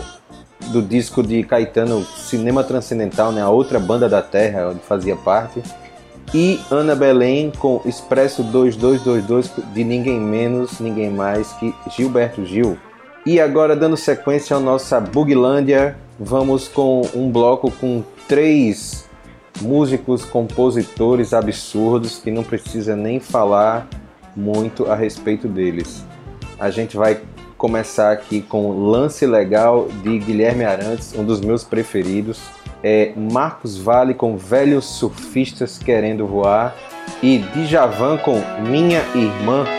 do 0.68 0.84
disco 0.84 1.24
de 1.24 1.42
Caetano 1.42 2.06
Cinema 2.06 2.64
Transcendental, 2.64 3.32
né, 3.32 3.42
a 3.42 3.50
outra 3.50 3.80
banda 3.80 4.08
da 4.08 4.22
terra 4.22 4.70
onde 4.70 4.82
fazia 4.82 5.16
parte. 5.16 5.64
E 6.32 6.60
Ana 6.70 6.94
Belém 6.96 7.52
com 7.58 7.82
Expresso 7.86 8.44
2222 8.44 9.52
de 9.74 9.84
ninguém 9.84 10.20
menos, 10.20 10.80
ninguém 10.80 11.10
mais 11.10 11.52
que 11.54 11.74
Gilberto 11.90 12.46
Gil. 12.46 12.78
E 13.30 13.40
agora, 13.40 13.76
dando 13.76 13.96
sequência 13.96 14.58
à 14.58 14.60
nossa 14.60 15.00
Buglândia, 15.00 15.96
vamos 16.20 16.68
com 16.68 17.04
um 17.14 17.30
bloco 17.32 17.70
com 17.70 18.04
três 18.28 19.08
músicos, 19.62 20.26
compositores 20.26 21.32
absurdos 21.32 22.18
que 22.18 22.32
não 22.32 22.44
precisa 22.44 22.96
nem 22.96 23.20
falar 23.20 23.88
muito 24.36 24.92
a 24.92 24.96
respeito 24.96 25.48
deles. 25.48 26.04
A 26.60 26.72
gente 26.72 26.98
vai 26.98 27.22
começar 27.56 28.12
aqui 28.12 28.42
com 28.42 28.72
Lance 28.90 29.28
Legal 29.28 29.88
de 30.02 30.18
Guilherme 30.18 30.66
Arantes, 30.66 31.14
um 31.16 31.24
dos 31.24 31.40
meus 31.40 31.64
preferidos. 31.64 32.42
É 32.84 33.14
Marcos 33.16 33.78
Vale 33.78 34.16
com 34.16 34.38
Velhos 34.38 34.86
Surfistas 34.86 35.78
Querendo 35.78 36.26
Voar 36.26 36.76
e 37.22 37.38
Djavan 37.38 38.18
com 38.18 38.42
Minha 38.68 39.04
Irmã 39.14 39.79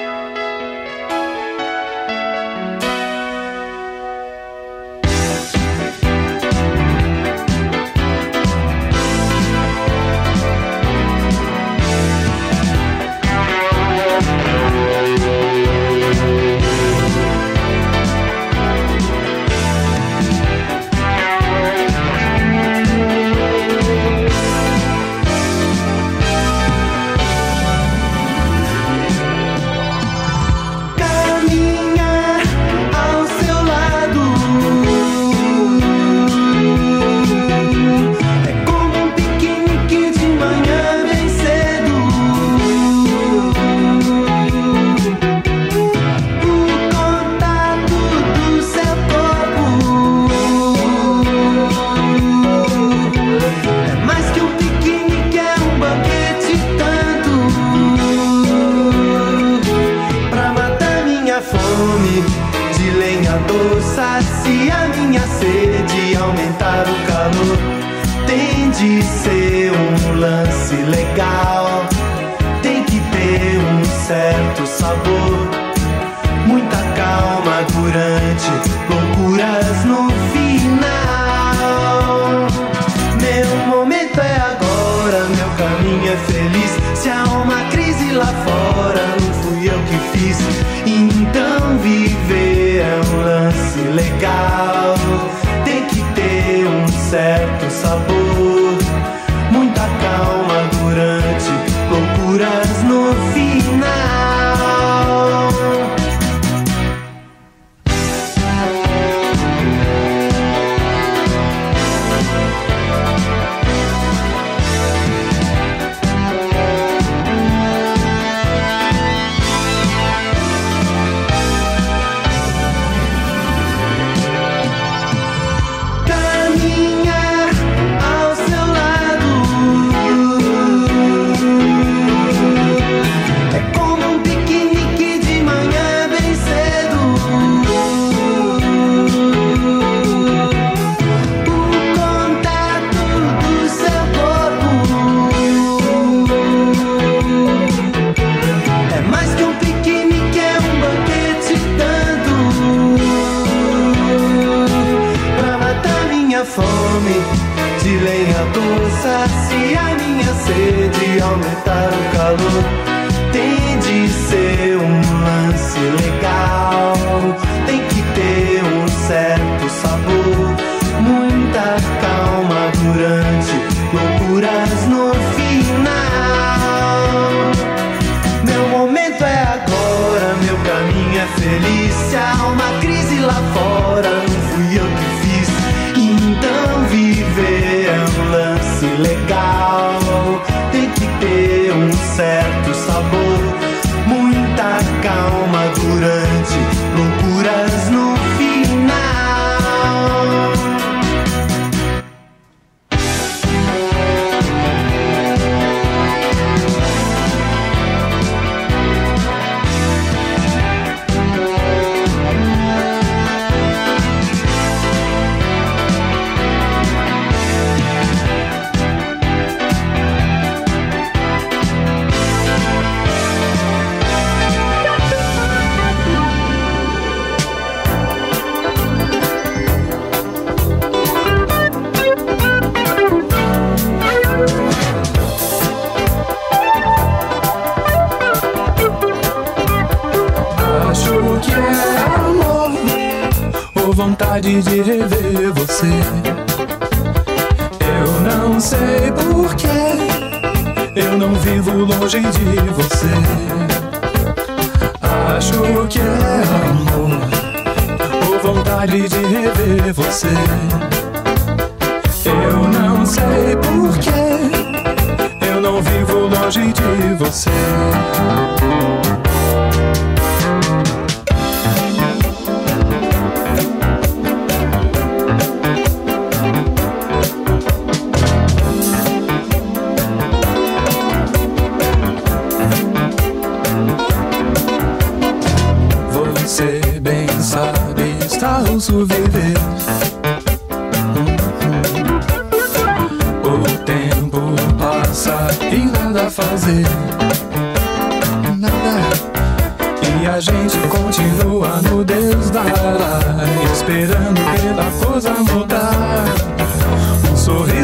to 97.61 97.90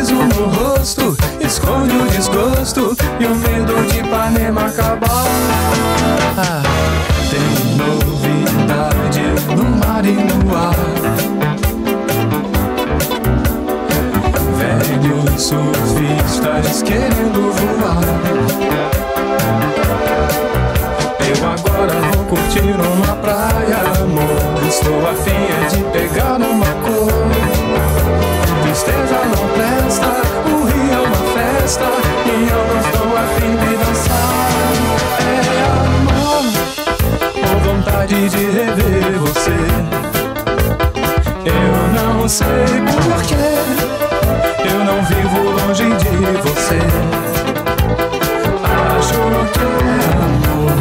sorriso 0.07 0.15
no 0.15 0.47
rosto 0.49 1.17
esconde 1.41 1.97
o 1.97 2.07
desgosto 2.07 2.97
e 3.19 3.27
o 3.27 3.35
medo 3.35 3.75
de 3.91 3.99
Ipanema 3.99 4.67
acabar. 4.67 5.27
Ah, 6.37 6.63
tem 7.31 7.77
novidade 7.77 9.23
no 9.55 9.65
mar 9.77 10.05
e 10.05 10.13
no 10.13 10.57
ar. 10.57 10.77
Velhos 14.59 15.43
surfistas 15.43 16.83
querendo 16.83 17.53
voar. 17.53 18.05
Eu 21.21 21.39
agora 21.49 21.95
vou 22.13 22.25
curtir 22.27 22.75
uma 22.75 23.17
praia, 23.17 23.79
amor. 24.01 24.67
Estou 24.69 25.09
afim 25.09 25.47
de 25.71 25.83
pegar 25.93 26.39
no 26.39 26.46
festa 31.67 31.85
e 32.27 32.49
eu 32.49 32.63
não 32.69 32.79
estou 32.81 33.11
afim 33.17 33.51
de 33.57 33.71
dançar. 33.77 34.29
É 35.27 35.61
amor, 35.83 36.45
ou 37.51 37.57
vontade 37.61 38.29
de 38.29 38.43
rever 38.45 39.19
você. 39.19 39.59
Eu 41.45 41.77
não 41.93 42.29
sei 42.29 42.67
porquê, 42.87 43.49
eu 44.71 44.79
não 44.85 44.99
vivo 45.07 45.39
longe 45.59 45.89
de 45.97 46.15
você. 46.43 46.81
Acho 48.97 49.21
que 49.53 49.61
é 49.61 50.03
amor, 50.23 50.77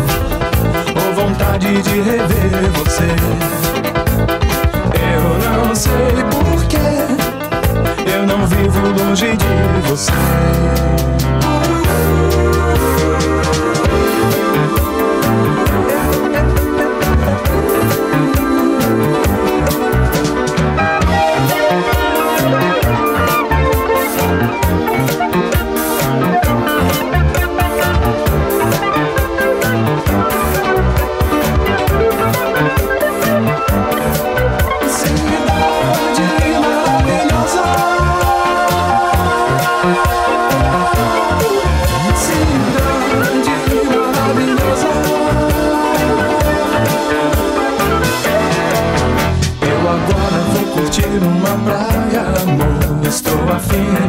ou 1.03 1.09
vontade 1.15 1.81
de 1.81 1.95
rever 2.01 2.71
você. 2.75 3.09
Eu 4.93 5.25
não 5.49 5.75
sei 5.75 6.13
porquê. 6.29 7.44
жить 9.15 9.41
и 9.41 9.87
засну. 9.89 10.13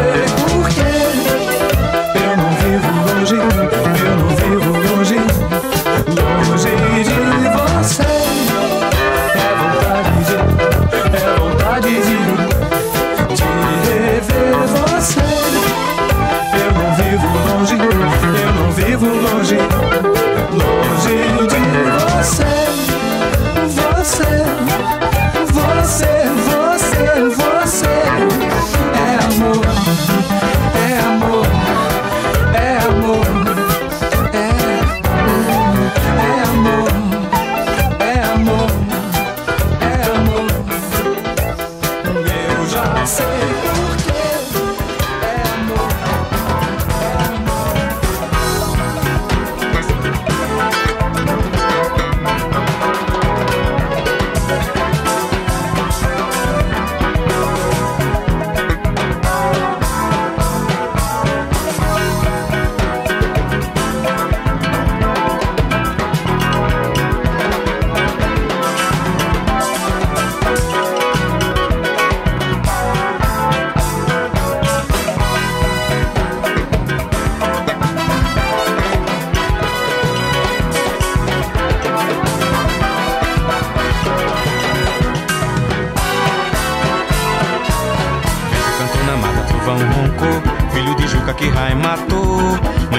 away. 0.00 0.39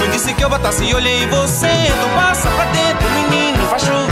Mãe 0.00 0.08
disse 0.12 0.32
que 0.32 0.42
eu 0.42 0.48
botasse, 0.48 0.94
olhei 0.94 1.24
em 1.24 1.28
você, 1.28 1.66
então 1.66 2.08
passa 2.14 2.48
pra 2.48 2.64
dentro, 2.64 3.06
menino, 3.10 3.66
vai 3.68 3.78
chover. 3.78 4.09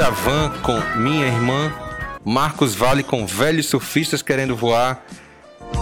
Djavan 0.00 0.48
com 0.62 0.80
Minha 0.98 1.26
Irmã, 1.26 1.70
Marcos 2.24 2.74
Vale 2.74 3.02
com 3.02 3.26
Velhos 3.26 3.66
Surfistas 3.66 4.22
Querendo 4.22 4.56
Voar 4.56 5.04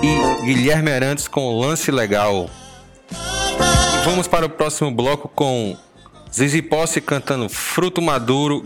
e 0.02 0.44
Guilherme 0.44 0.90
Arantes 0.90 1.28
com 1.28 1.56
Lance 1.60 1.92
Legal. 1.92 2.50
Vamos 4.04 4.26
para 4.26 4.44
o 4.44 4.48
próximo 4.48 4.90
bloco 4.90 5.28
com 5.28 5.76
Zizi 6.34 6.60
Posse 6.60 7.00
cantando 7.00 7.48
Fruto 7.48 8.02
Maduro, 8.02 8.64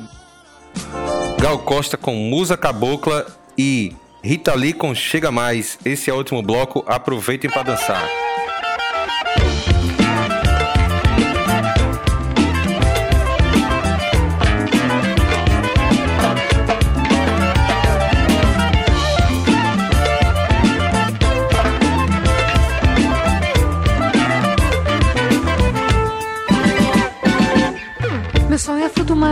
Gal 1.38 1.58
Costa 1.58 1.98
com 1.98 2.14
Musa 2.14 2.56
Cabocla 2.56 3.26
e 3.58 3.94
Rita 4.24 4.54
Lee 4.54 4.72
com 4.72 4.94
Chega 4.94 5.30
Mais. 5.30 5.78
Esse 5.84 6.08
é 6.08 6.14
o 6.14 6.16
último 6.16 6.40
bloco, 6.40 6.82
aproveitem 6.88 7.50
para 7.50 7.64
dançar. 7.64 8.08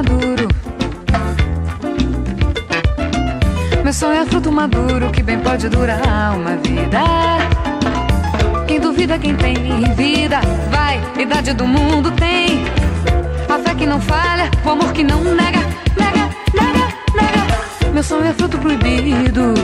maduro. 0.00 0.48
Meu 3.84 3.92
sonho 3.92 4.22
é 4.22 4.26
fruto 4.26 4.50
maduro 4.50 5.10
que 5.10 5.22
bem 5.22 5.38
pode 5.40 5.68
durar 5.68 6.36
uma 6.36 6.56
vida. 6.56 7.00
Quem 8.66 8.80
duvida, 8.80 9.18
quem 9.18 9.34
tem 9.36 9.54
vida, 9.94 10.40
vai, 10.70 11.00
idade 11.20 11.52
do 11.52 11.66
mundo 11.66 12.10
tem. 12.12 12.64
A 13.48 13.58
fé 13.58 13.74
que 13.74 13.84
não 13.84 14.00
falha, 14.00 14.50
o 14.64 14.70
amor 14.70 14.92
que 14.92 15.04
não 15.04 15.22
nega, 15.22 15.60
nega, 15.98 16.30
nega, 16.54 16.86
nega. 17.14 17.92
Meu 17.92 18.02
sonho 18.02 18.24
é 18.24 18.32
fruto 18.32 18.56
proibido. 18.58 19.54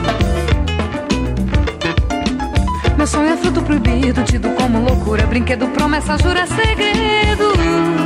Meu 2.98 3.06
sonho 3.06 3.32
é 3.32 3.36
fruto 3.36 3.62
proibido, 3.62 4.22
tido 4.24 4.50
como 4.50 4.80
loucura, 4.80 5.26
brinquedo, 5.26 5.68
promessa, 5.68 6.18
jura, 6.18 6.46
segredo 6.46 8.05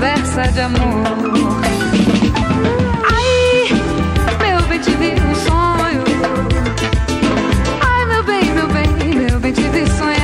conversa 0.00 0.50
de 0.52 0.60
amor. 0.60 1.60
Ai, 3.12 3.68
meu 4.40 4.62
bem, 4.66 4.78
te 4.78 4.92
vi 4.92 5.12
um 5.20 5.34
sonho. 5.34 6.02
Ai, 7.82 8.06
meu 8.06 8.22
bem, 8.24 8.44
meu 8.54 8.68
bem, 8.68 9.14
meu 9.14 9.38
bem, 9.40 9.52
te 9.52 9.68
vi 9.68 9.86
sonho. 9.90 10.19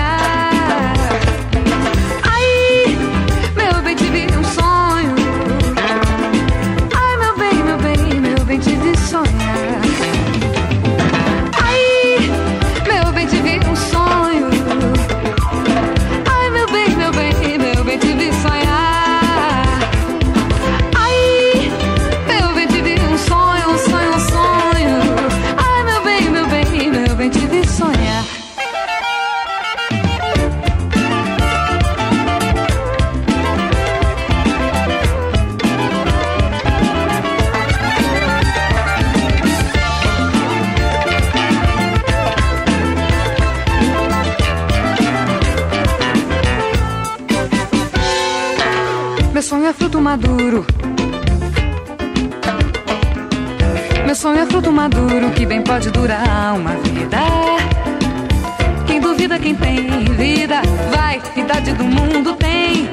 fruto 49.86 50.00
maduro. 50.00 50.66
Meu 54.04 54.16
sonho 54.16 54.40
é 54.40 54.46
fruto 54.46 54.72
maduro 54.72 55.30
que 55.30 55.46
bem 55.46 55.62
pode 55.62 55.92
durar 55.92 56.54
uma 56.56 56.72
vida. 56.72 57.18
Quem 58.84 59.00
duvida, 59.00 59.38
quem 59.38 59.54
tem 59.54 59.86
vida, 60.16 60.60
vai, 60.90 61.22
idade 61.36 61.72
do 61.74 61.84
mundo 61.84 62.32
tem. 62.32 62.90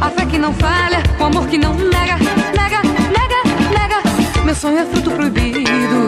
A 0.00 0.08
fé 0.08 0.24
que 0.24 0.38
não 0.38 0.54
falha, 0.54 1.02
o 1.20 1.24
amor 1.24 1.46
que 1.48 1.58
não 1.58 1.74
nega, 1.74 2.16
nega, 2.56 2.80
nega, 3.12 3.40
nega. 3.78 4.42
Meu 4.42 4.54
sonho 4.54 4.78
é 4.78 4.86
fruto 4.86 5.10
proibido. 5.10 6.06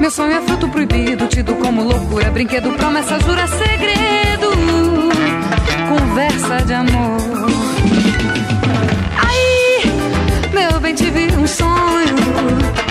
Meu 0.00 0.10
sonho 0.10 0.32
é 0.32 0.40
fruto 0.40 0.68
proibido, 0.68 1.28
tido 1.28 1.54
como 1.54 1.84
loucura, 1.84 2.32
brinquedo, 2.32 2.72
promessa, 2.72 3.16
jura, 3.20 3.46
segredo 3.46 4.95
conversa 5.96 6.56
de 6.66 6.74
amor. 6.74 7.18
Aí, 9.26 9.82
meu 10.52 10.80
bem, 10.80 10.94
tive 10.94 11.34
um 11.36 11.46
sonho. 11.46 12.85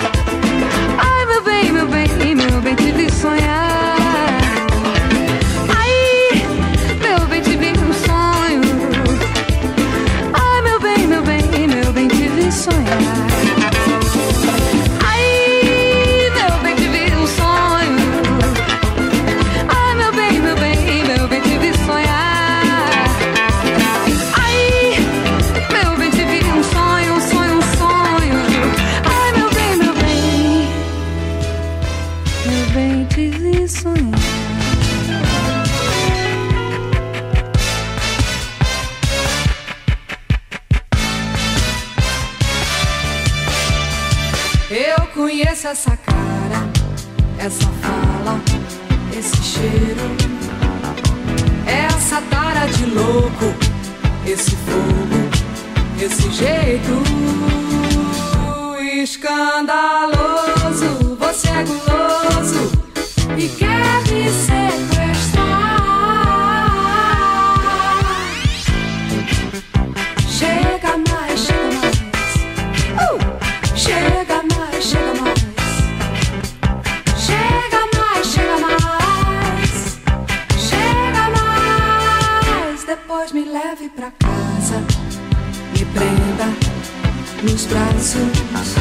braços, 87.68 88.74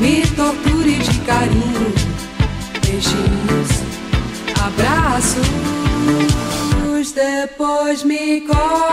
me 0.00 0.22
torture 0.28 0.98
de 0.98 1.18
carinho, 1.20 1.92
beijinhos, 2.82 3.70
abraços, 4.60 5.46
depois 7.12 8.02
me 8.02 8.40
corre. 8.42 8.83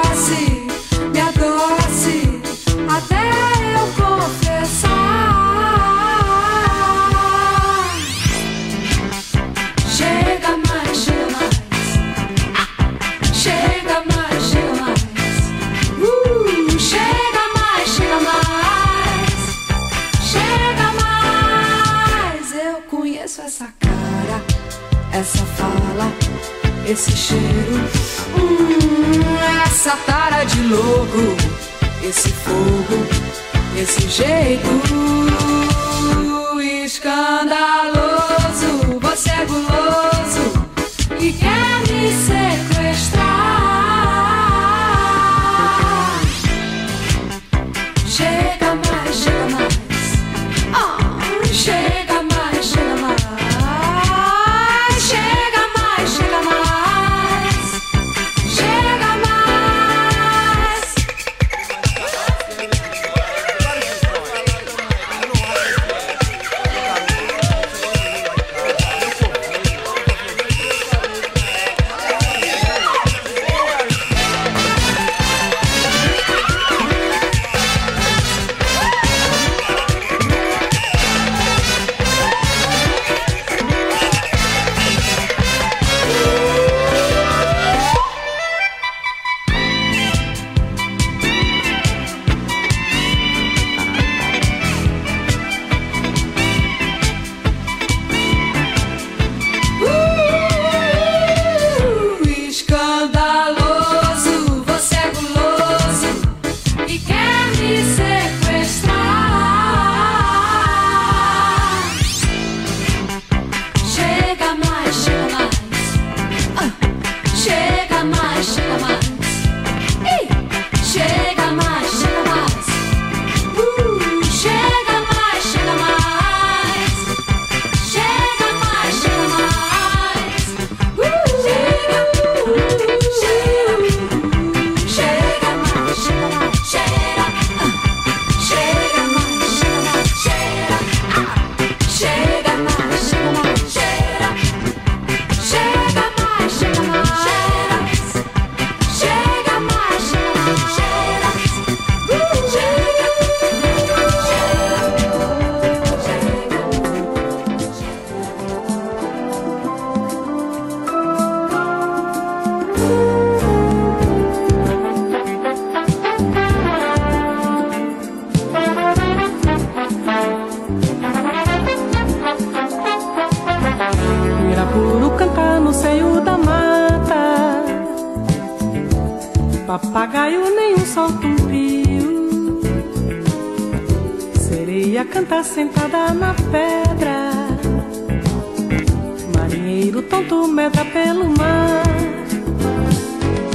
Marinheiro 190.02 190.08
tonto 190.10 190.48
pelo 190.92 191.30
mar. 191.38 191.84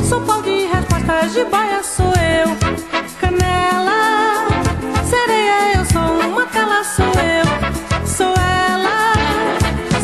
Sou 0.09 0.21
pau 0.21 0.43
de 0.43 0.67
respostas 0.67 1.33
de 1.33 1.45
baia, 1.45 1.83
sou 1.83 2.07
eu. 2.07 2.57
Canela, 3.21 4.47
sereia, 5.05 5.79
eu 5.79 5.85
sou 5.85 6.29
uma 6.31 6.47
tela, 6.47 6.85
sou 6.85 7.07
eu. 7.07 8.07
Sou 8.07 8.35
ela, 8.35 9.15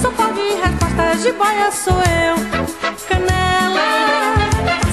sou 0.01 0.13
pau 0.13 0.33
de 0.33 0.55
respostas 0.61 1.23
de 1.23 1.33
baia, 1.33 1.71
sou 1.71 1.95
eu. 1.95 2.35
Canela, 3.09 3.89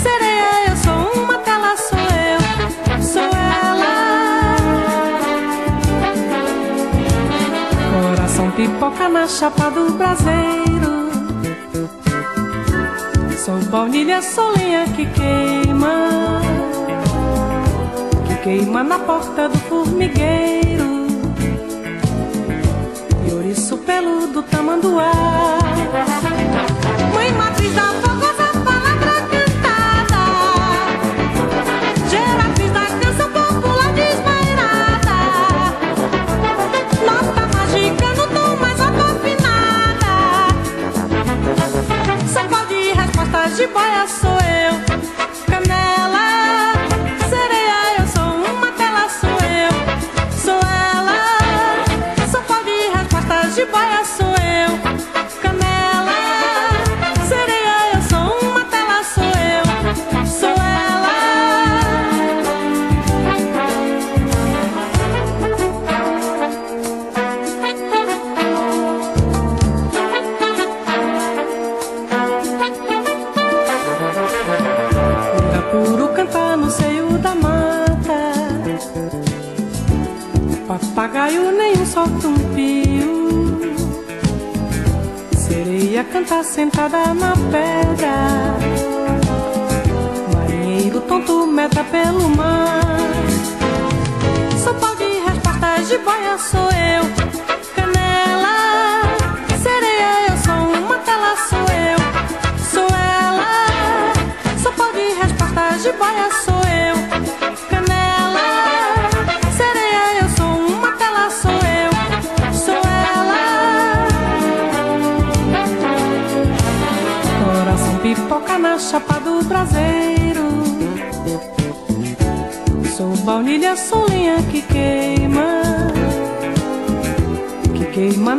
sereia, 0.02 0.70
eu 0.70 0.78
sou 0.78 1.24
uma 1.24 1.38
tela, 1.40 1.76
sou 1.78 2.00
eu. 2.00 2.40
Sou 3.02 3.24
ela. 3.24 4.56
Coração 7.92 8.52
pipoca 8.52 9.10
na 9.10 9.28
chapa 9.28 9.70
do 9.72 9.92
braseiro. 9.94 10.79
Sou 13.50 13.58
baunilha, 13.72 14.22
sou 14.22 14.52
lenha 14.52 14.86
que 14.96 15.08
queima. 15.08 16.40
Que 18.28 18.36
queima 18.44 18.84
na 18.84 19.00
porta 19.00 19.50
do 19.50 19.58
formigueiro. 19.58 21.08
E 23.28 23.34
ouriço 23.34 23.80
peludo 23.80 24.44
tamanduá. 24.44 25.59
Respostas 43.74 44.29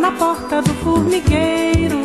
na 0.00 0.10
porta 0.12 0.62
do 0.62 0.72
formigueiro. 0.82 2.00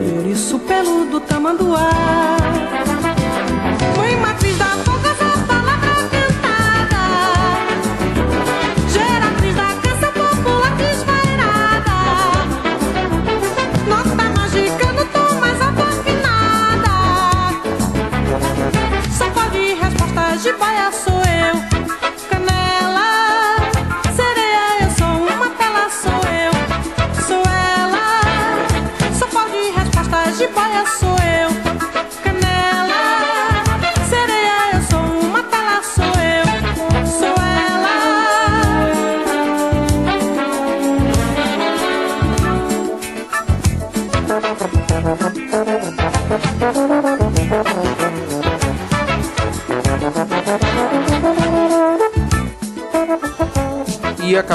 E 0.00 0.16
ouriço 0.16 0.58
peludo 0.60 1.20
tamanduá. 1.20 2.17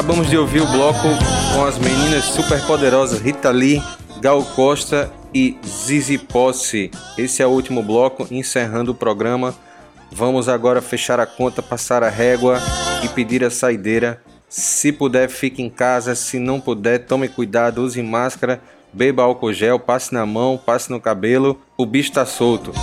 Acabamos 0.04 0.30
de 0.30 0.38
ouvir 0.38 0.62
o 0.62 0.68
bloco 0.68 1.08
com 1.54 1.64
as 1.64 1.78
meninas 1.78 2.26
superpoderosas 2.26 3.22
Rita 3.22 3.50
Lee, 3.52 3.82
Gal 4.20 4.44
Costa 4.44 5.10
e 5.34 5.58
Zizi 5.66 6.18
Posse. 6.18 6.92
Esse 7.18 7.42
é 7.42 7.48
o 7.48 7.50
último 7.50 7.82
bloco, 7.82 8.28
encerrando 8.30 8.92
o 8.92 8.96
programa. 8.96 9.56
Vamos 10.12 10.50
agora 10.50 10.82
fechar 10.82 11.22
a 11.22 11.26
conta, 11.26 11.62
passar 11.62 12.04
a 12.04 12.10
régua 12.10 12.60
e 13.02 13.08
pedir 13.08 13.46
a 13.46 13.50
saideira. 13.50 14.22
Se 14.50 14.92
puder, 14.92 15.30
fique 15.30 15.62
em 15.62 15.70
casa. 15.70 16.16
Se 16.16 16.38
não 16.38 16.60
puder, 16.60 17.06
tome 17.06 17.30
cuidado, 17.30 17.82
use 17.82 18.04
máscara, 18.04 18.62
beba 18.92 19.24
álcool 19.24 19.54
gel, 19.54 19.80
passe 19.80 20.14
na 20.14 20.26
mão, 20.26 20.60
passe 20.64 20.92
no 20.92 21.00
cabelo. 21.00 21.62
O 21.78 21.86
bicho 21.86 22.12
tá 22.12 22.26
solto. 22.26 22.74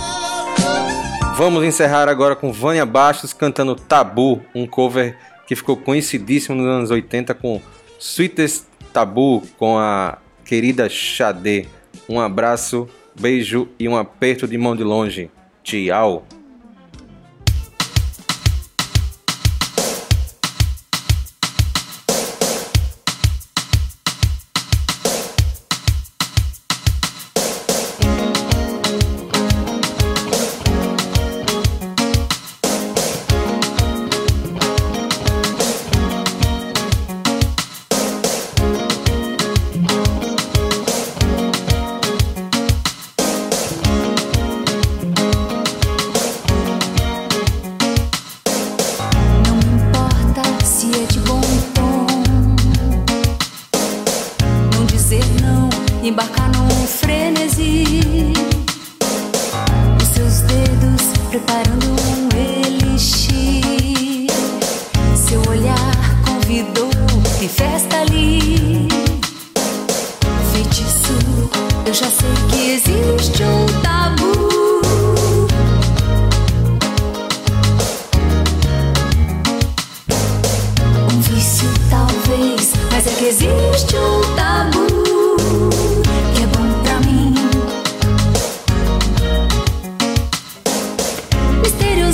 Vamos 1.35 1.63
encerrar 1.63 2.09
agora 2.09 2.35
com 2.35 2.51
Vânia 2.51 2.85
Bastos 2.85 3.31
cantando 3.31 3.75
Tabu, 3.75 4.41
um 4.55 4.65
cover 4.65 5.15
que 5.51 5.55
ficou 5.57 5.75
conhecidíssimo 5.75 6.55
nos 6.55 6.65
anos 6.65 6.91
80 6.91 7.33
com 7.33 7.61
Sweetest 7.99 8.67
Tabu 8.93 9.43
com 9.57 9.77
a 9.77 10.17
querida 10.45 10.87
Xadê. 10.87 11.65
Um 12.07 12.21
abraço, 12.21 12.87
beijo 13.19 13.67
e 13.77 13.85
um 13.89 13.97
aperto 13.97 14.47
de 14.47 14.57
mão 14.57 14.77
de 14.77 14.83
longe. 14.85 15.29
Tchau. 15.61 16.25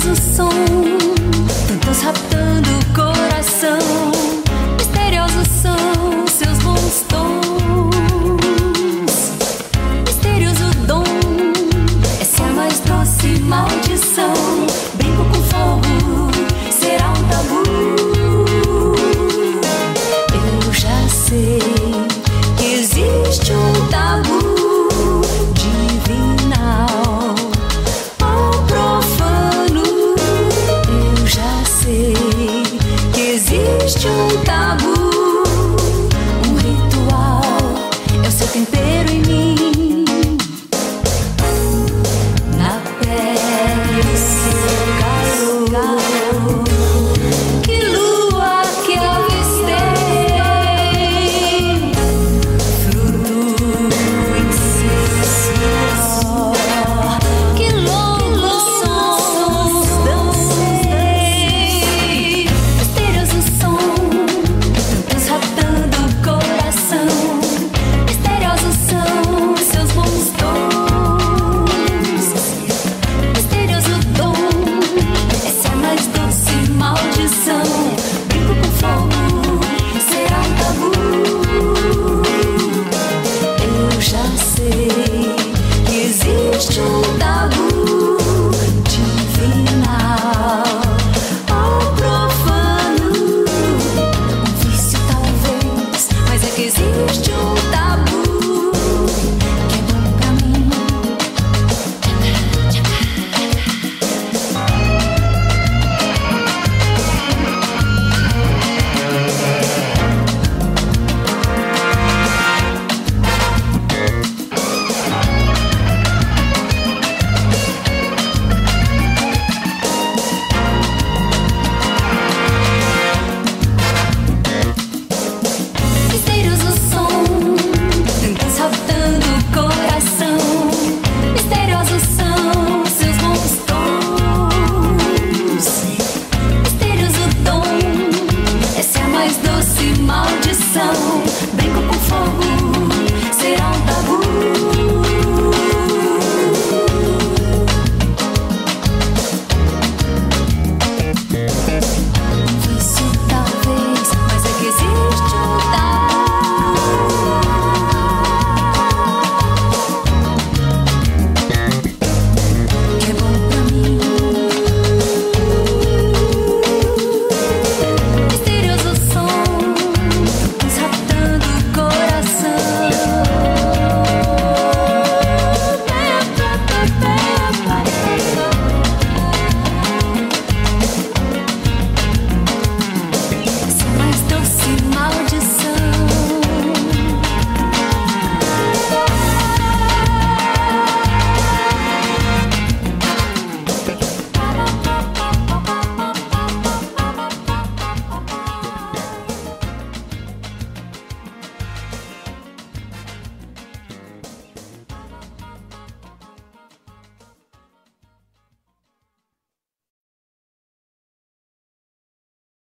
Misterioso 0.08 0.34
som, 0.34 0.48
tantos 1.66 2.02
raptando 2.02 2.34
o 2.34 2.37